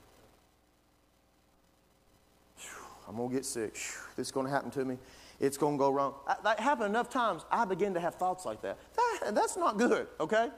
I'm 3.09 3.17
going 3.17 3.29
to 3.29 3.35
get 3.35 3.45
sick. 3.45 3.75
This 4.17 4.29
is 4.29 4.33
going 4.33 4.47
to 4.47 4.53
happen 4.53 4.71
to 4.73 4.85
me. 4.85 4.99
It's 5.39 5.57
going 5.57 5.75
to 5.75 5.79
go 5.79 5.91
wrong. 5.91 6.15
That 6.43 6.59
happened 6.59 6.89
enough 6.89 7.11
times, 7.11 7.45
I 7.51 7.65
begin 7.65 7.95
to 7.95 8.01
have 8.01 8.15
thoughts 8.15 8.45
like 8.45 8.63
that. 8.63 8.79
that. 9.21 9.35
That's 9.35 9.57
not 9.57 9.77
good, 9.77 10.09
okay? 10.19 10.49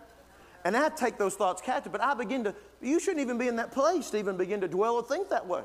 And 0.69 0.77
I 0.77 0.91
take 0.91 1.17
those 1.17 1.35
thoughts 1.35 1.63
captive, 1.63 1.93
but 1.93 2.03
I 2.03 2.13
begin 2.13 2.45
to, 2.45 2.55
you 2.83 3.01
shouldn't 3.01 3.23
even 3.23 3.39
be 3.39 3.49
in 3.49 3.57
that 3.57 3.73
place 3.73 4.11
to 4.11 4.19
even 4.19 4.37
begin 4.37 4.61
to 4.61 4.69
dwell 4.69 4.97
or 4.97 5.03
think 5.03 5.31
that 5.31 5.49
way. 5.49 5.63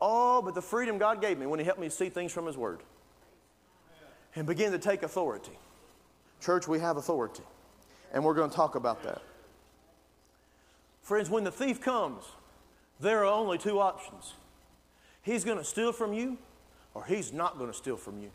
Oh, 0.00 0.42
but 0.42 0.56
the 0.56 0.60
freedom 0.60 0.98
God 0.98 1.20
gave 1.20 1.38
me 1.38 1.46
when 1.46 1.60
He 1.60 1.64
helped 1.64 1.80
me 1.80 1.88
see 1.88 2.08
things 2.08 2.32
from 2.32 2.46
His 2.46 2.56
Word 2.56 2.80
and 4.34 4.44
begin 4.44 4.72
to 4.72 4.78
take 4.80 5.04
authority. 5.04 5.52
Church, 6.40 6.66
we 6.66 6.80
have 6.80 6.96
authority, 6.96 7.44
and 8.12 8.24
we're 8.24 8.34
going 8.34 8.50
to 8.50 8.56
talk 8.56 8.74
about 8.74 9.04
that. 9.04 9.22
Friends, 11.02 11.30
when 11.30 11.44
the 11.44 11.52
thief 11.52 11.80
comes, 11.80 12.24
there 12.98 13.20
are 13.20 13.32
only 13.32 13.56
two 13.56 13.78
options. 13.78 14.32
He's 15.22 15.44
going 15.44 15.58
to 15.58 15.64
steal 15.64 15.92
from 15.92 16.12
you, 16.12 16.38
or 16.92 17.04
he's 17.04 17.32
not 17.32 17.56
going 17.56 17.70
to 17.70 17.76
steal 17.76 17.98
from 17.98 18.20
you. 18.20 18.32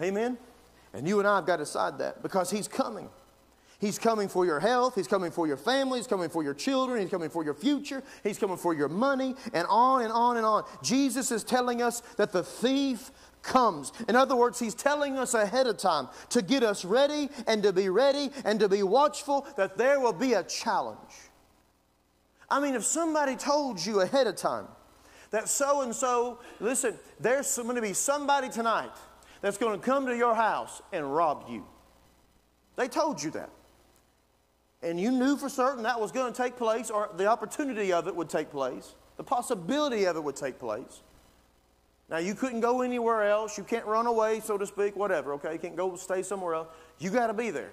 Amen? 0.00 0.38
And 0.92 1.06
you 1.06 1.18
and 1.18 1.28
I 1.28 1.36
have 1.36 1.46
got 1.46 1.56
to 1.56 1.64
decide 1.64 1.98
that 1.98 2.22
because 2.22 2.50
he's 2.50 2.68
coming. 2.68 3.08
He's 3.80 3.98
coming 3.98 4.28
for 4.28 4.44
your 4.44 4.60
health. 4.60 4.94
He's 4.94 5.08
coming 5.08 5.30
for 5.30 5.46
your 5.46 5.56
family. 5.56 6.00
He's 6.00 6.06
coming 6.06 6.28
for 6.28 6.42
your 6.42 6.52
children. 6.52 7.00
He's 7.00 7.10
coming 7.10 7.30
for 7.30 7.42
your 7.42 7.54
future. 7.54 8.02
He's 8.22 8.38
coming 8.38 8.58
for 8.58 8.74
your 8.74 8.90
money, 8.90 9.34
and 9.54 9.66
on 9.70 10.02
and 10.02 10.12
on 10.12 10.36
and 10.36 10.44
on. 10.44 10.64
Jesus 10.82 11.30
is 11.30 11.42
telling 11.42 11.80
us 11.80 12.00
that 12.18 12.30
the 12.30 12.42
thief 12.42 13.10
comes. 13.42 13.92
In 14.06 14.16
other 14.16 14.36
words, 14.36 14.58
he's 14.58 14.74
telling 14.74 15.16
us 15.16 15.32
ahead 15.32 15.66
of 15.66 15.78
time 15.78 16.08
to 16.28 16.42
get 16.42 16.62
us 16.62 16.84
ready 16.84 17.30
and 17.46 17.62
to 17.62 17.72
be 17.72 17.88
ready 17.88 18.30
and 18.44 18.60
to 18.60 18.68
be 18.68 18.82
watchful 18.82 19.46
that 19.56 19.78
there 19.78 19.98
will 19.98 20.12
be 20.12 20.34
a 20.34 20.42
challenge. 20.42 20.98
I 22.50 22.60
mean, 22.60 22.74
if 22.74 22.84
somebody 22.84 23.34
told 23.34 23.84
you 23.84 24.00
ahead 24.00 24.26
of 24.26 24.36
time 24.36 24.66
that 25.30 25.48
so 25.48 25.80
and 25.82 25.94
so, 25.94 26.40
listen, 26.58 26.98
there's 27.18 27.56
going 27.56 27.76
to 27.76 27.82
be 27.82 27.94
somebody 27.94 28.50
tonight 28.50 28.90
that's 29.40 29.58
going 29.58 29.78
to 29.78 29.84
come 29.84 30.06
to 30.06 30.16
your 30.16 30.34
house 30.34 30.82
and 30.92 31.14
rob 31.14 31.44
you. 31.48 31.66
They 32.76 32.88
told 32.88 33.22
you 33.22 33.30
that 33.32 33.50
and 34.82 34.98
you 34.98 35.10
knew 35.10 35.36
for 35.36 35.48
certain 35.48 35.82
that 35.82 36.00
was 36.00 36.10
going 36.10 36.32
to 36.32 36.42
take 36.42 36.56
place, 36.56 36.90
or 36.90 37.10
the 37.16 37.26
opportunity 37.26 37.92
of 37.92 38.08
it 38.08 38.16
would 38.16 38.30
take 38.30 38.50
place, 38.50 38.94
the 39.16 39.24
possibility 39.24 40.04
of 40.04 40.16
it 40.16 40.24
would 40.24 40.36
take 40.36 40.58
place. 40.58 41.02
Now, 42.08 42.16
you 42.16 42.34
couldn't 42.34 42.60
go 42.60 42.80
anywhere 42.80 43.24
else. 43.24 43.56
You 43.56 43.62
can't 43.62 43.86
run 43.86 44.06
away, 44.06 44.40
so 44.40 44.58
to 44.58 44.66
speak, 44.66 44.96
whatever, 44.96 45.34
okay? 45.34 45.52
You 45.52 45.58
can't 45.58 45.76
go 45.76 45.94
stay 45.96 46.22
somewhere 46.22 46.54
else. 46.54 46.68
You 46.98 47.10
got 47.10 47.28
to 47.28 47.34
be 47.34 47.50
there. 47.50 47.70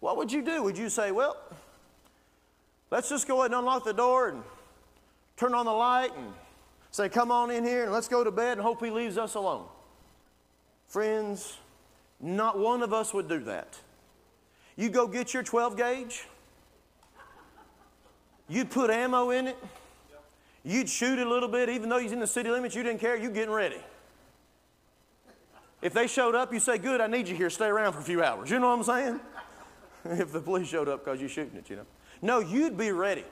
What 0.00 0.16
would 0.16 0.32
you 0.32 0.42
do? 0.42 0.62
Would 0.62 0.76
you 0.76 0.88
say, 0.88 1.12
well, 1.12 1.36
let's 2.90 3.08
just 3.08 3.28
go 3.28 3.40
ahead 3.40 3.52
and 3.52 3.60
unlock 3.60 3.84
the 3.84 3.92
door 3.92 4.30
and 4.30 4.42
turn 5.36 5.54
on 5.54 5.66
the 5.66 5.72
light 5.72 6.10
and 6.16 6.32
say, 6.90 7.08
come 7.08 7.30
on 7.30 7.50
in 7.50 7.62
here 7.62 7.84
and 7.84 7.92
let's 7.92 8.08
go 8.08 8.24
to 8.24 8.32
bed 8.32 8.58
and 8.58 8.62
hope 8.62 8.82
he 8.82 8.90
leaves 8.90 9.18
us 9.18 9.34
alone? 9.34 9.66
Friends, 10.88 11.58
not 12.18 12.58
one 12.58 12.82
of 12.82 12.92
us 12.92 13.12
would 13.12 13.28
do 13.28 13.40
that. 13.40 13.78
You 14.76 14.88
go 14.88 15.06
get 15.06 15.34
your 15.34 15.42
12 15.42 15.76
gauge, 15.76 16.26
you'd 18.48 18.70
put 18.70 18.90
ammo 18.90 19.30
in 19.30 19.48
it, 19.48 19.56
you'd 20.64 20.88
shoot 20.88 21.18
it 21.18 21.26
a 21.26 21.30
little 21.30 21.48
bit, 21.48 21.68
even 21.68 21.88
though 21.88 21.98
he's 21.98 22.12
in 22.12 22.20
the 22.20 22.26
city 22.26 22.50
limits, 22.50 22.74
you 22.74 22.82
didn't 22.82 23.00
care, 23.00 23.16
you 23.16 23.30
getting 23.30 23.52
ready. 23.52 23.80
If 25.82 25.92
they 25.92 26.06
showed 26.06 26.34
up, 26.34 26.52
you 26.52 26.58
say, 26.58 26.78
Good, 26.78 27.00
I 27.00 27.06
need 27.06 27.28
you 27.28 27.36
here, 27.36 27.50
stay 27.50 27.66
around 27.66 27.92
for 27.92 28.00
a 28.00 28.04
few 28.04 28.22
hours. 28.22 28.50
You 28.50 28.58
know 28.58 28.74
what 28.74 28.78
I'm 28.78 28.84
saying? 28.84 29.20
if 30.18 30.32
the 30.32 30.40
police 30.40 30.68
showed 30.68 30.88
up 30.88 31.04
because 31.04 31.20
you're 31.20 31.28
shooting 31.28 31.56
it, 31.56 31.68
you 31.68 31.76
know. 31.76 31.86
No, 32.22 32.40
you'd 32.40 32.76
be 32.76 32.90
ready. 32.92 33.24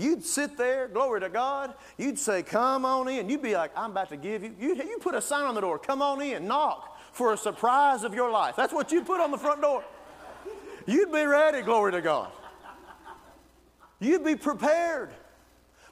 You'd 0.00 0.24
sit 0.24 0.56
there, 0.56 0.88
glory 0.88 1.20
to 1.20 1.28
God. 1.28 1.74
You'd 1.98 2.18
say, 2.18 2.42
Come 2.42 2.84
on 2.84 3.08
in. 3.08 3.28
You'd 3.28 3.42
be 3.42 3.54
like, 3.54 3.70
I'm 3.76 3.90
about 3.90 4.08
to 4.08 4.16
give 4.16 4.42
you. 4.42 4.54
You, 4.58 4.74
you 4.74 4.98
put 4.98 5.14
a 5.14 5.20
sign 5.20 5.44
on 5.44 5.54
the 5.54 5.60
door, 5.60 5.78
Come 5.78 6.00
on 6.00 6.22
in, 6.22 6.46
knock 6.46 6.98
for 7.12 7.34
a 7.34 7.36
surprise 7.36 8.02
of 8.02 8.14
your 8.14 8.30
life. 8.30 8.56
That's 8.56 8.72
what 8.72 8.92
you 8.92 9.04
put 9.04 9.20
on 9.20 9.30
the 9.30 9.38
front 9.38 9.60
door. 9.60 9.84
You'd 10.86 11.12
be 11.12 11.24
ready, 11.24 11.60
glory 11.60 11.92
to 11.92 12.00
God. 12.00 12.32
You'd 13.98 14.24
be 14.24 14.36
prepared. 14.36 15.10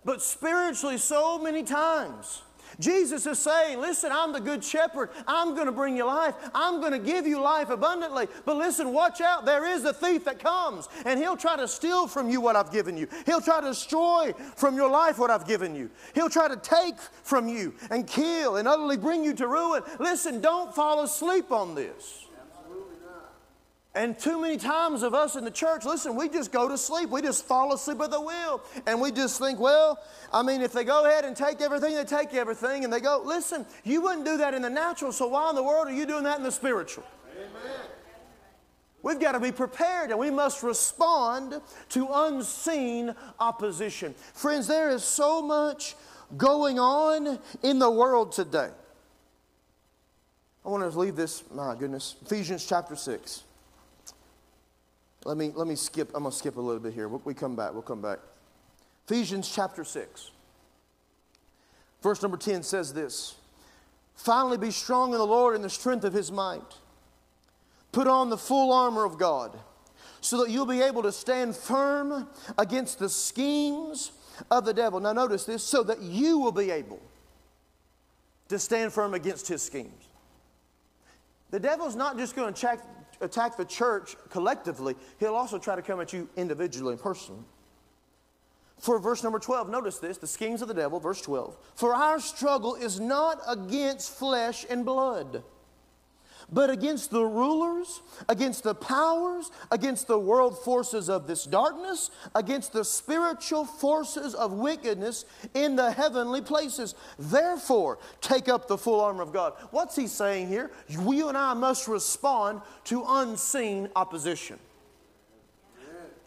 But 0.04 0.22
spiritually, 0.22 0.96
so 0.96 1.38
many 1.38 1.62
times, 1.62 2.42
Jesus 2.80 3.26
is 3.26 3.38
saying, 3.38 3.80
Listen, 3.80 4.12
I'm 4.12 4.32
the 4.32 4.40
good 4.40 4.62
shepherd. 4.62 5.10
I'm 5.26 5.54
going 5.54 5.66
to 5.66 5.72
bring 5.72 5.96
you 5.96 6.04
life. 6.04 6.34
I'm 6.54 6.80
going 6.80 6.92
to 6.92 6.98
give 6.98 7.26
you 7.26 7.40
life 7.40 7.70
abundantly. 7.70 8.28
But 8.44 8.56
listen, 8.56 8.92
watch 8.92 9.20
out. 9.20 9.44
There 9.44 9.64
is 9.64 9.84
a 9.84 9.92
thief 9.92 10.24
that 10.24 10.38
comes, 10.38 10.88
and 11.04 11.18
he'll 11.18 11.36
try 11.36 11.56
to 11.56 11.66
steal 11.66 12.06
from 12.06 12.30
you 12.30 12.40
what 12.40 12.54
I've 12.54 12.70
given 12.70 12.96
you. 12.96 13.08
He'll 13.26 13.40
try 13.40 13.60
to 13.60 13.68
destroy 13.68 14.32
from 14.56 14.76
your 14.76 14.90
life 14.90 15.18
what 15.18 15.30
I've 15.30 15.46
given 15.46 15.74
you. 15.74 15.90
He'll 16.14 16.30
try 16.30 16.46
to 16.48 16.56
take 16.56 16.98
from 17.22 17.48
you 17.48 17.74
and 17.90 18.06
kill 18.06 18.56
and 18.56 18.68
utterly 18.68 18.96
bring 18.96 19.24
you 19.24 19.34
to 19.34 19.48
ruin. 19.48 19.82
Listen, 19.98 20.40
don't 20.40 20.74
fall 20.74 21.02
asleep 21.02 21.50
on 21.50 21.74
this. 21.74 22.27
And 23.98 24.16
too 24.16 24.40
many 24.40 24.58
times 24.58 25.02
of 25.02 25.12
us 25.12 25.34
in 25.34 25.44
the 25.44 25.50
church, 25.50 25.84
listen, 25.84 26.14
we 26.14 26.28
just 26.28 26.52
go 26.52 26.68
to 26.68 26.78
sleep. 26.78 27.10
We 27.10 27.20
just 27.20 27.44
fall 27.44 27.74
asleep 27.74 28.00
at 28.00 28.12
the 28.12 28.20
wheel. 28.20 28.62
And 28.86 29.00
we 29.00 29.10
just 29.10 29.40
think, 29.40 29.58
well, 29.58 29.98
I 30.32 30.44
mean, 30.44 30.60
if 30.60 30.72
they 30.72 30.84
go 30.84 31.04
ahead 31.04 31.24
and 31.24 31.36
take 31.36 31.60
everything, 31.60 31.96
they 31.96 32.04
take 32.04 32.32
everything. 32.32 32.84
And 32.84 32.92
they 32.92 33.00
go, 33.00 33.20
listen, 33.24 33.66
you 33.82 34.00
wouldn't 34.00 34.24
do 34.24 34.36
that 34.36 34.54
in 34.54 34.62
the 34.62 34.70
natural, 34.70 35.10
so 35.10 35.26
why 35.26 35.50
in 35.50 35.56
the 35.56 35.64
world 35.64 35.88
are 35.88 35.92
you 35.92 36.06
doing 36.06 36.22
that 36.22 36.38
in 36.38 36.44
the 36.44 36.52
spiritual? 36.52 37.02
Amen. 37.32 37.72
We've 39.02 39.18
got 39.18 39.32
to 39.32 39.40
be 39.40 39.50
prepared 39.50 40.10
and 40.10 40.18
we 40.20 40.30
must 40.30 40.62
respond 40.62 41.60
to 41.88 42.08
unseen 42.08 43.16
opposition. 43.40 44.14
Friends, 44.32 44.68
there 44.68 44.90
is 44.90 45.02
so 45.02 45.42
much 45.42 45.96
going 46.36 46.78
on 46.78 47.40
in 47.64 47.80
the 47.80 47.90
world 47.90 48.30
today. 48.30 48.70
I 50.64 50.68
want 50.68 50.88
to 50.88 50.96
leave 50.96 51.16
this, 51.16 51.42
my 51.52 51.74
goodness, 51.74 52.14
Ephesians 52.24 52.64
chapter 52.64 52.94
6. 52.94 53.42
Let 55.28 55.36
me, 55.36 55.52
let 55.54 55.66
me 55.68 55.74
skip, 55.74 56.08
I'm 56.14 56.22
going 56.22 56.32
to 56.32 56.38
skip 56.38 56.56
a 56.56 56.60
little 56.60 56.80
bit 56.80 56.94
here. 56.94 57.06
We 57.06 57.34
come 57.34 57.54
back, 57.54 57.74
we'll 57.74 57.82
come 57.82 58.00
back. 58.00 58.18
Ephesians 59.06 59.52
chapter 59.54 59.84
6. 59.84 60.30
Verse 62.02 62.22
number 62.22 62.38
10 62.38 62.62
says 62.62 62.94
this 62.94 63.34
Finally, 64.14 64.56
be 64.56 64.70
strong 64.70 65.12
in 65.12 65.18
the 65.18 65.26
Lord 65.26 65.54
and 65.54 65.62
the 65.62 65.68
strength 65.68 66.04
of 66.04 66.14
his 66.14 66.32
might. 66.32 66.78
Put 67.92 68.06
on 68.06 68.30
the 68.30 68.38
full 68.38 68.72
armor 68.72 69.04
of 69.04 69.18
God 69.18 69.58
so 70.22 70.42
that 70.42 70.50
you'll 70.50 70.64
be 70.64 70.80
able 70.80 71.02
to 71.02 71.12
stand 71.12 71.54
firm 71.54 72.26
against 72.56 72.98
the 72.98 73.10
schemes 73.10 74.12
of 74.50 74.64
the 74.64 74.72
devil. 74.72 74.98
Now, 74.98 75.12
notice 75.12 75.44
this 75.44 75.62
so 75.62 75.82
that 75.82 76.00
you 76.00 76.38
will 76.38 76.52
be 76.52 76.70
able 76.70 77.02
to 78.48 78.58
stand 78.58 78.94
firm 78.94 79.12
against 79.12 79.46
his 79.46 79.60
schemes. 79.60 80.08
The 81.50 81.60
devil's 81.60 81.96
not 81.96 82.16
just 82.16 82.34
going 82.34 82.50
to 82.54 82.58
attack, 82.58 82.80
attack 83.20 83.56
the 83.56 83.64
church 83.64 84.16
collectively, 84.30 84.94
he'll 85.18 85.34
also 85.34 85.58
try 85.58 85.76
to 85.76 85.82
come 85.82 86.00
at 86.00 86.12
you 86.12 86.28
individually 86.36 86.92
and 86.92 87.02
personally. 87.02 87.42
For 88.78 88.98
verse 88.98 89.24
number 89.24 89.38
12, 89.38 89.68
notice 89.68 89.98
this 89.98 90.18
the 90.18 90.26
schemes 90.26 90.62
of 90.62 90.68
the 90.68 90.74
devil, 90.74 91.00
verse 91.00 91.20
12. 91.20 91.56
For 91.74 91.94
our 91.94 92.20
struggle 92.20 92.74
is 92.76 93.00
not 93.00 93.40
against 93.48 94.12
flesh 94.12 94.64
and 94.70 94.84
blood 94.84 95.42
but 96.50 96.70
against 96.70 97.10
the 97.10 97.24
rulers, 97.24 98.02
against 98.28 98.62
the 98.62 98.74
powers, 98.74 99.50
against 99.70 100.06
the 100.06 100.18
world 100.18 100.58
forces 100.58 101.10
of 101.10 101.26
this 101.26 101.44
darkness, 101.44 102.10
against 102.34 102.72
the 102.72 102.84
spiritual 102.84 103.64
forces 103.64 104.34
of 104.34 104.52
wickedness 104.52 105.24
in 105.54 105.76
the 105.76 105.90
heavenly 105.90 106.40
places. 106.40 106.94
Therefore, 107.18 107.98
take 108.20 108.48
up 108.48 108.68
the 108.68 108.78
full 108.78 109.00
armor 109.00 109.22
of 109.22 109.32
God. 109.32 109.54
What's 109.70 109.96
he 109.96 110.06
saying 110.06 110.48
here? 110.48 110.70
You 110.88 111.28
and 111.28 111.36
I 111.36 111.54
must 111.54 111.88
respond 111.88 112.62
to 112.84 113.04
unseen 113.06 113.88
opposition. 113.94 114.58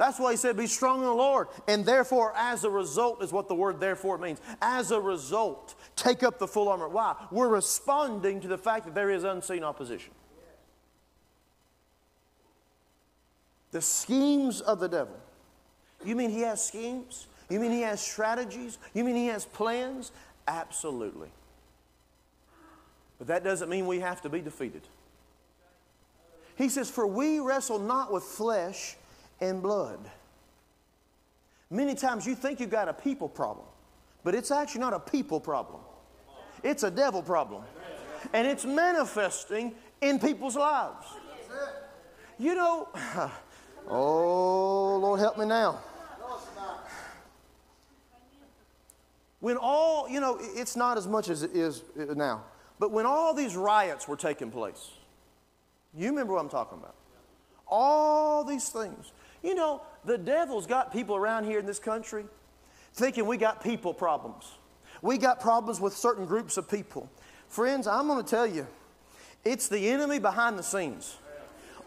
That's 0.02 0.18
why 0.18 0.32
he 0.32 0.38
said, 0.38 0.58
Be 0.58 0.66
strong 0.66 0.98
in 1.02 1.06
the 1.06 1.14
Lord. 1.14 1.48
And 1.68 1.86
therefore, 1.86 2.34
as 2.36 2.64
a 2.64 2.72
result, 2.72 3.22
is 3.22 3.32
what 3.32 3.48
the 3.48 3.54
word 3.54 3.80
therefore 3.80 4.18
means. 4.18 4.42
As 4.60 4.90
a 4.90 5.00
result, 5.00 5.76
take 5.96 6.24
up 6.24 6.40
the 6.40 6.48
full 6.48 6.70
armor. 6.70 6.90
Why? 6.90 7.16
We're 7.30 7.50
responding 7.50 8.42
to 8.42 8.48
the 8.48 8.58
fact 8.58 8.86
that 8.86 8.96
there 8.96 9.12
is 9.12 9.24
unseen 9.24 9.64
opposition. 9.64 10.12
The 13.70 13.82
schemes 13.84 14.60
of 14.62 14.80
the 14.80 14.90
devil. 14.90 15.16
You 16.04 16.16
mean 16.16 16.32
he 16.32 16.42
has 16.42 16.66
schemes? 16.66 17.28
You 17.48 17.60
mean 17.60 17.70
he 17.70 17.82
has 17.82 18.02
strategies? 18.02 18.80
You 18.96 19.04
mean 19.04 19.16
he 19.16 19.28
has 19.28 19.46
plans? 19.46 20.12
Absolutely. 20.48 21.30
But 23.20 23.28
that 23.28 23.44
doesn't 23.44 23.70
mean 23.70 23.86
we 23.86 24.00
have 24.00 24.20
to 24.24 24.30
be 24.30 24.42
defeated. 24.42 24.82
He 26.56 26.70
says, 26.70 26.90
For 26.90 27.06
we 27.06 27.40
wrestle 27.40 27.78
not 27.78 28.12
with 28.12 28.24
flesh 28.24 28.98
and 29.42 29.62
blood. 29.62 30.00
Many 31.70 31.96
times 31.96 32.26
you 32.26 32.36
think 32.36 32.60
you've 32.60 32.70
got 32.70 32.88
a 32.88 32.94
people 32.94 33.28
problem, 33.28 33.66
but 34.24 34.36
it's 34.36 34.52
actually 34.52 34.82
not 34.82 34.94
a 34.94 35.00
people 35.00 35.40
problem, 35.40 35.82
it's 36.64 36.84
a 36.84 36.92
devil 36.92 37.22
problem. 37.22 37.64
And 38.34 38.48
it's 38.48 38.66
manifesting 38.66 39.74
in 40.00 40.20
people's 40.20 40.56
lives. 40.56 41.08
You 42.38 42.54
know, 42.54 42.88
oh, 43.88 44.98
Lord, 44.98 45.20
help 45.20 45.40
me 45.40 45.46
now. 45.46 45.80
When 49.40 49.58
all, 49.58 50.08
you 50.08 50.20
know, 50.20 50.38
it's 50.40 50.76
not 50.76 50.98
as 50.98 51.08
much 51.08 51.28
as 51.30 51.42
it 51.42 51.56
is 51.56 51.82
uh, 52.00 52.14
now, 52.14 52.44
but 52.80 52.92
when 52.92 53.08
all 53.08 53.34
these 53.34 53.56
riots 53.56 54.08
were 54.08 54.16
taking 54.16 54.52
place, 54.52 54.92
you 55.96 56.10
remember 56.10 56.34
what 56.34 56.42
I'm 56.42 56.50
talking 56.50 56.78
about. 56.78 56.96
All 57.68 58.44
these 58.44 58.70
things. 58.70 59.12
You 59.44 59.56
know, 59.56 59.82
the 60.06 60.18
devil's 60.18 60.68
got 60.68 60.92
people 60.92 61.16
around 61.16 61.46
here 61.46 61.60
in 61.60 61.66
this 61.66 61.80
country 61.80 62.26
thinking 62.94 63.26
we 63.26 63.38
got 63.38 63.64
people 63.64 63.94
problems. 63.94 64.52
We 65.02 65.18
got 65.18 65.40
problems 65.40 65.80
with 65.80 65.94
certain 65.94 66.26
groups 66.26 66.58
of 66.58 66.70
people. 66.70 67.10
Friends, 67.48 67.88
I'm 67.88 68.08
going 68.08 68.24
to 68.24 68.30
tell 68.30 68.48
you, 68.48 68.68
it's 69.44 69.68
the 69.68 69.90
enemy 69.90 70.20
behind 70.20 70.60
the 70.60 70.64
scenes. 70.64 71.18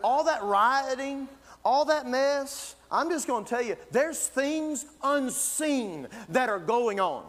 All 0.02 0.24
that 0.24 0.42
rioting, 0.42 1.28
all 1.64 1.84
that 1.86 2.06
mess, 2.06 2.76
I'm 2.90 3.08
just 3.08 3.26
going 3.26 3.44
to 3.44 3.50
tell 3.50 3.62
you, 3.62 3.76
there's 3.90 4.26
things 4.26 4.86
unseen 5.02 6.08
that 6.28 6.48
are 6.48 6.58
going 6.58 7.00
on. 7.00 7.24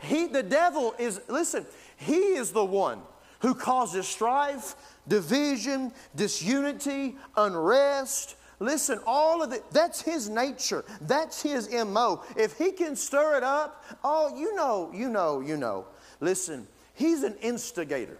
He, 0.00 0.26
the 0.26 0.42
devil 0.42 0.94
is, 0.98 1.20
listen, 1.28 1.66
he 1.96 2.16
is 2.16 2.52
the 2.52 2.64
one 2.64 3.00
who 3.40 3.54
causes 3.54 4.06
strife, 4.06 4.76
division, 5.08 5.92
disunity, 6.14 7.16
unrest, 7.36 8.36
Listen, 8.64 8.98
all 9.06 9.42
of 9.42 9.52
it, 9.52 9.62
that's 9.72 10.00
his 10.00 10.30
nature. 10.30 10.86
That's 11.02 11.42
his 11.42 11.70
MO. 11.70 12.22
If 12.34 12.56
he 12.56 12.72
can 12.72 12.96
stir 12.96 13.36
it 13.36 13.42
up, 13.42 13.84
oh, 14.02 14.34
you 14.34 14.54
know, 14.54 14.90
you 14.94 15.10
know, 15.10 15.40
you 15.40 15.58
know. 15.58 15.84
Listen, 16.20 16.66
he's 16.94 17.24
an 17.24 17.36
instigator. 17.42 18.16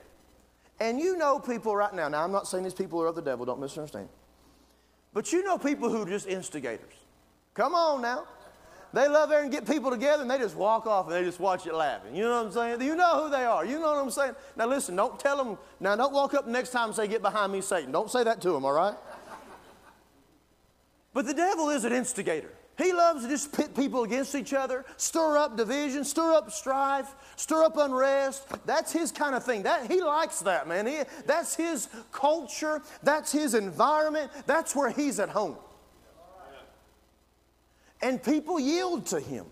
And 0.80 1.00
you 1.00 1.16
know 1.16 1.38
people 1.38 1.74
right 1.74 1.94
now, 1.94 2.08
now 2.08 2.22
I'm 2.22 2.30
not 2.30 2.46
saying 2.46 2.62
these 2.62 2.74
people 2.74 3.00
are 3.00 3.06
of 3.06 3.14
the 3.14 3.22
devil, 3.22 3.46
don't 3.46 3.58
misunderstand. 3.58 4.10
But 5.14 5.32
you 5.32 5.42
know 5.44 5.56
people 5.56 5.88
who 5.88 6.02
are 6.02 6.08
just 6.08 6.26
instigators. 6.26 6.92
Come 7.54 7.74
on 7.74 8.02
now. 8.02 8.24
They 8.92 9.08
love 9.08 9.30
there 9.30 9.42
and 9.42 9.50
get 9.50 9.66
people 9.66 9.90
together 9.90 10.22
and 10.22 10.30
they 10.30 10.38
just 10.38 10.56
walk 10.56 10.86
off 10.86 11.06
and 11.06 11.14
they 11.14 11.24
just 11.24 11.40
watch 11.40 11.66
it 11.66 11.74
laughing. 11.74 12.14
You 12.14 12.24
know 12.24 12.36
what 12.36 12.46
I'm 12.46 12.52
saying? 12.52 12.82
You 12.82 12.94
know 12.94 13.24
who 13.24 13.30
they 13.30 13.44
are. 13.44 13.64
You 13.64 13.80
know 13.80 13.92
what 13.94 13.96
I'm 13.96 14.10
saying? 14.10 14.34
Now 14.56 14.66
listen, 14.66 14.94
don't 14.94 15.18
tell 15.18 15.42
them, 15.42 15.56
now 15.80 15.96
don't 15.96 16.12
walk 16.12 16.34
up 16.34 16.46
next 16.46 16.70
time 16.70 16.88
and 16.88 16.94
say, 16.94 17.08
get 17.08 17.22
behind 17.22 17.50
me, 17.50 17.62
Satan. 17.62 17.90
Don't 17.90 18.10
say 18.10 18.22
that 18.24 18.42
to 18.42 18.52
them, 18.52 18.64
all 18.64 18.72
right? 18.72 18.94
But 21.14 21.26
the 21.26 21.34
devil 21.34 21.70
is 21.70 21.84
an 21.84 21.92
instigator. 21.92 22.50
He 22.76 22.92
loves 22.92 23.22
to 23.22 23.28
just 23.28 23.52
pit 23.52 23.74
people 23.76 24.02
against 24.02 24.34
each 24.34 24.52
other, 24.52 24.84
stir 24.96 25.38
up 25.38 25.56
division, 25.56 26.02
stir 26.04 26.32
up 26.32 26.50
strife, 26.50 27.14
stir 27.36 27.62
up 27.62 27.76
unrest. 27.76 28.48
That's 28.66 28.92
his 28.92 29.12
kind 29.12 29.36
of 29.36 29.44
thing. 29.44 29.62
That, 29.62 29.88
he 29.88 30.02
likes 30.02 30.40
that, 30.40 30.66
man. 30.66 30.88
He, 30.88 30.98
that's 31.24 31.54
his 31.54 31.88
culture. 32.10 32.82
That's 33.04 33.30
his 33.30 33.54
environment. 33.54 34.32
That's 34.46 34.74
where 34.74 34.90
he's 34.90 35.20
at 35.20 35.28
home. 35.28 35.56
And 38.02 38.20
people 38.20 38.58
yield 38.58 39.06
to 39.06 39.20
him. 39.20 39.46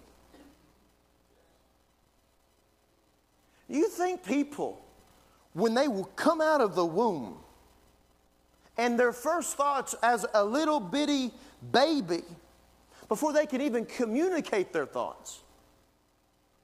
You 3.69 3.89
think 3.89 4.25
people, 4.25 4.85
when 5.53 5.75
they 5.75 5.87
will 5.87 6.11
come 6.17 6.41
out 6.41 6.61
of 6.61 6.75
the 6.75 6.85
womb, 6.85 7.37
and 8.77 8.99
their 8.99 9.13
first 9.13 9.57
thoughts 9.57 9.95
as 10.03 10.27
a 10.35 10.45
little 10.45 10.81
bitty 10.81 11.31
baby, 11.71 12.23
before 13.09 13.33
they 13.33 13.47
can 13.47 13.61
even 13.61 13.85
communicate 13.85 14.73
their 14.73 14.87
thoughts, 14.87 15.41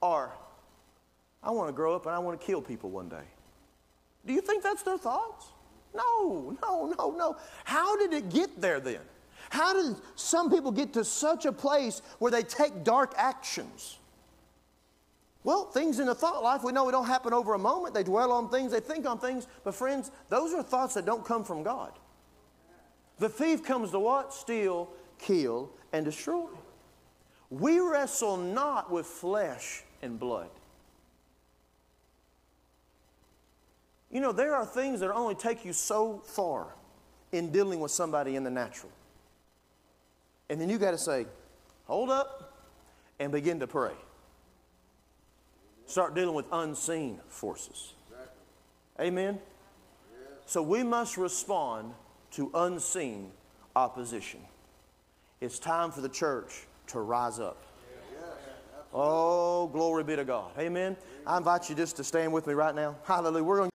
are, 0.01 0.31
I 1.43 1.51
want 1.51 1.69
to 1.69 1.73
grow 1.73 1.95
up 1.95 2.05
and 2.05 2.15
I 2.15 2.19
want 2.19 2.39
to 2.39 2.45
kill 2.45 2.61
people 2.61 2.89
one 2.89 3.09
day. 3.09 3.23
Do 4.25 4.33
you 4.33 4.41
think 4.41 4.63
that's 4.63 4.83
their 4.83 4.97
thoughts? 4.97 5.47
No, 5.93 6.55
no, 6.61 6.93
no, 6.97 7.11
no. 7.11 7.37
How 7.63 7.97
did 7.97 8.13
it 8.13 8.29
get 8.29 8.59
there 8.61 8.79
then? 8.79 9.01
How 9.49 9.73
did 9.73 9.95
some 10.15 10.51
people 10.51 10.71
get 10.71 10.93
to 10.93 11.03
such 11.03 11.45
a 11.45 11.51
place 11.51 12.01
where 12.19 12.31
they 12.31 12.43
take 12.43 12.83
dark 12.83 13.13
actions? 13.17 13.97
Well, 15.43 15.65
things 15.65 15.99
in 15.99 16.05
the 16.05 16.15
thought 16.15 16.43
life, 16.43 16.63
we 16.63 16.71
know 16.71 16.87
it 16.89 16.91
don't 16.91 17.07
happen 17.07 17.33
over 17.33 17.53
a 17.53 17.59
moment. 17.59 17.93
They 17.93 18.03
dwell 18.03 18.31
on 18.31 18.49
things, 18.49 18.71
they 18.71 18.81
think 18.81 19.07
on 19.07 19.19
things. 19.19 19.47
But, 19.63 19.73
friends, 19.73 20.11
those 20.27 20.53
are 20.53 20.61
thoughts 20.61 20.93
that 20.95 21.05
don't 21.05 21.25
come 21.25 21.43
from 21.43 21.63
God. 21.63 21.93
The 23.19 23.29
thief 23.29 23.63
comes 23.63 23.91
to 23.91 23.99
what? 23.99 24.33
Steal, 24.33 24.89
kill, 25.19 25.69
and 25.91 26.05
destroy. 26.05 26.47
We 27.49 27.79
wrestle 27.79 28.37
not 28.37 28.91
with 28.91 29.05
flesh 29.05 29.83
and 30.01 30.19
blood. 30.19 30.49
You 34.11 34.21
know, 34.21 34.31
there 34.31 34.55
are 34.55 34.65
things 34.65 35.01
that 35.01 35.11
only 35.11 35.35
take 35.35 35.65
you 35.65 35.73
so 35.73 36.21
far 36.25 36.67
in 37.31 37.51
dealing 37.51 37.79
with 37.79 37.91
somebody 37.91 38.35
in 38.35 38.43
the 38.43 38.49
natural. 38.49 38.91
And 40.49 40.59
then 40.59 40.69
you 40.69 40.79
got 40.79 40.91
to 40.91 40.97
say, 40.97 41.27
hold 41.85 42.09
up, 42.09 42.65
and 43.19 43.31
begin 43.31 43.59
to 43.59 43.67
pray. 43.67 43.93
Start 45.85 46.15
dealing 46.15 46.35
with 46.35 46.45
unseen 46.51 47.19
forces. 47.27 47.93
Amen? 48.99 49.39
So 50.45 50.61
we 50.63 50.83
must 50.83 51.17
respond 51.17 51.93
to 52.31 52.51
unseen 52.53 53.31
opposition. 53.75 54.39
It's 55.41 55.59
time 55.59 55.91
for 55.91 56.01
the 56.01 56.09
church 56.09 56.67
to 56.87 56.99
rise 56.99 57.39
up. 57.39 57.63
Oh, 58.93 59.67
glory 59.67 60.03
be 60.03 60.15
to 60.15 60.25
God. 60.25 60.51
Amen. 60.57 60.97
I 61.25 61.37
invite 61.37 61.69
you 61.69 61.75
just 61.75 61.95
to 61.97 62.03
stand 62.03 62.33
with 62.33 62.47
me 62.47 62.53
right 62.53 62.73
now. 62.73 62.95
Hallelujah. 63.03 63.43
We're 63.43 63.57
going 63.57 63.69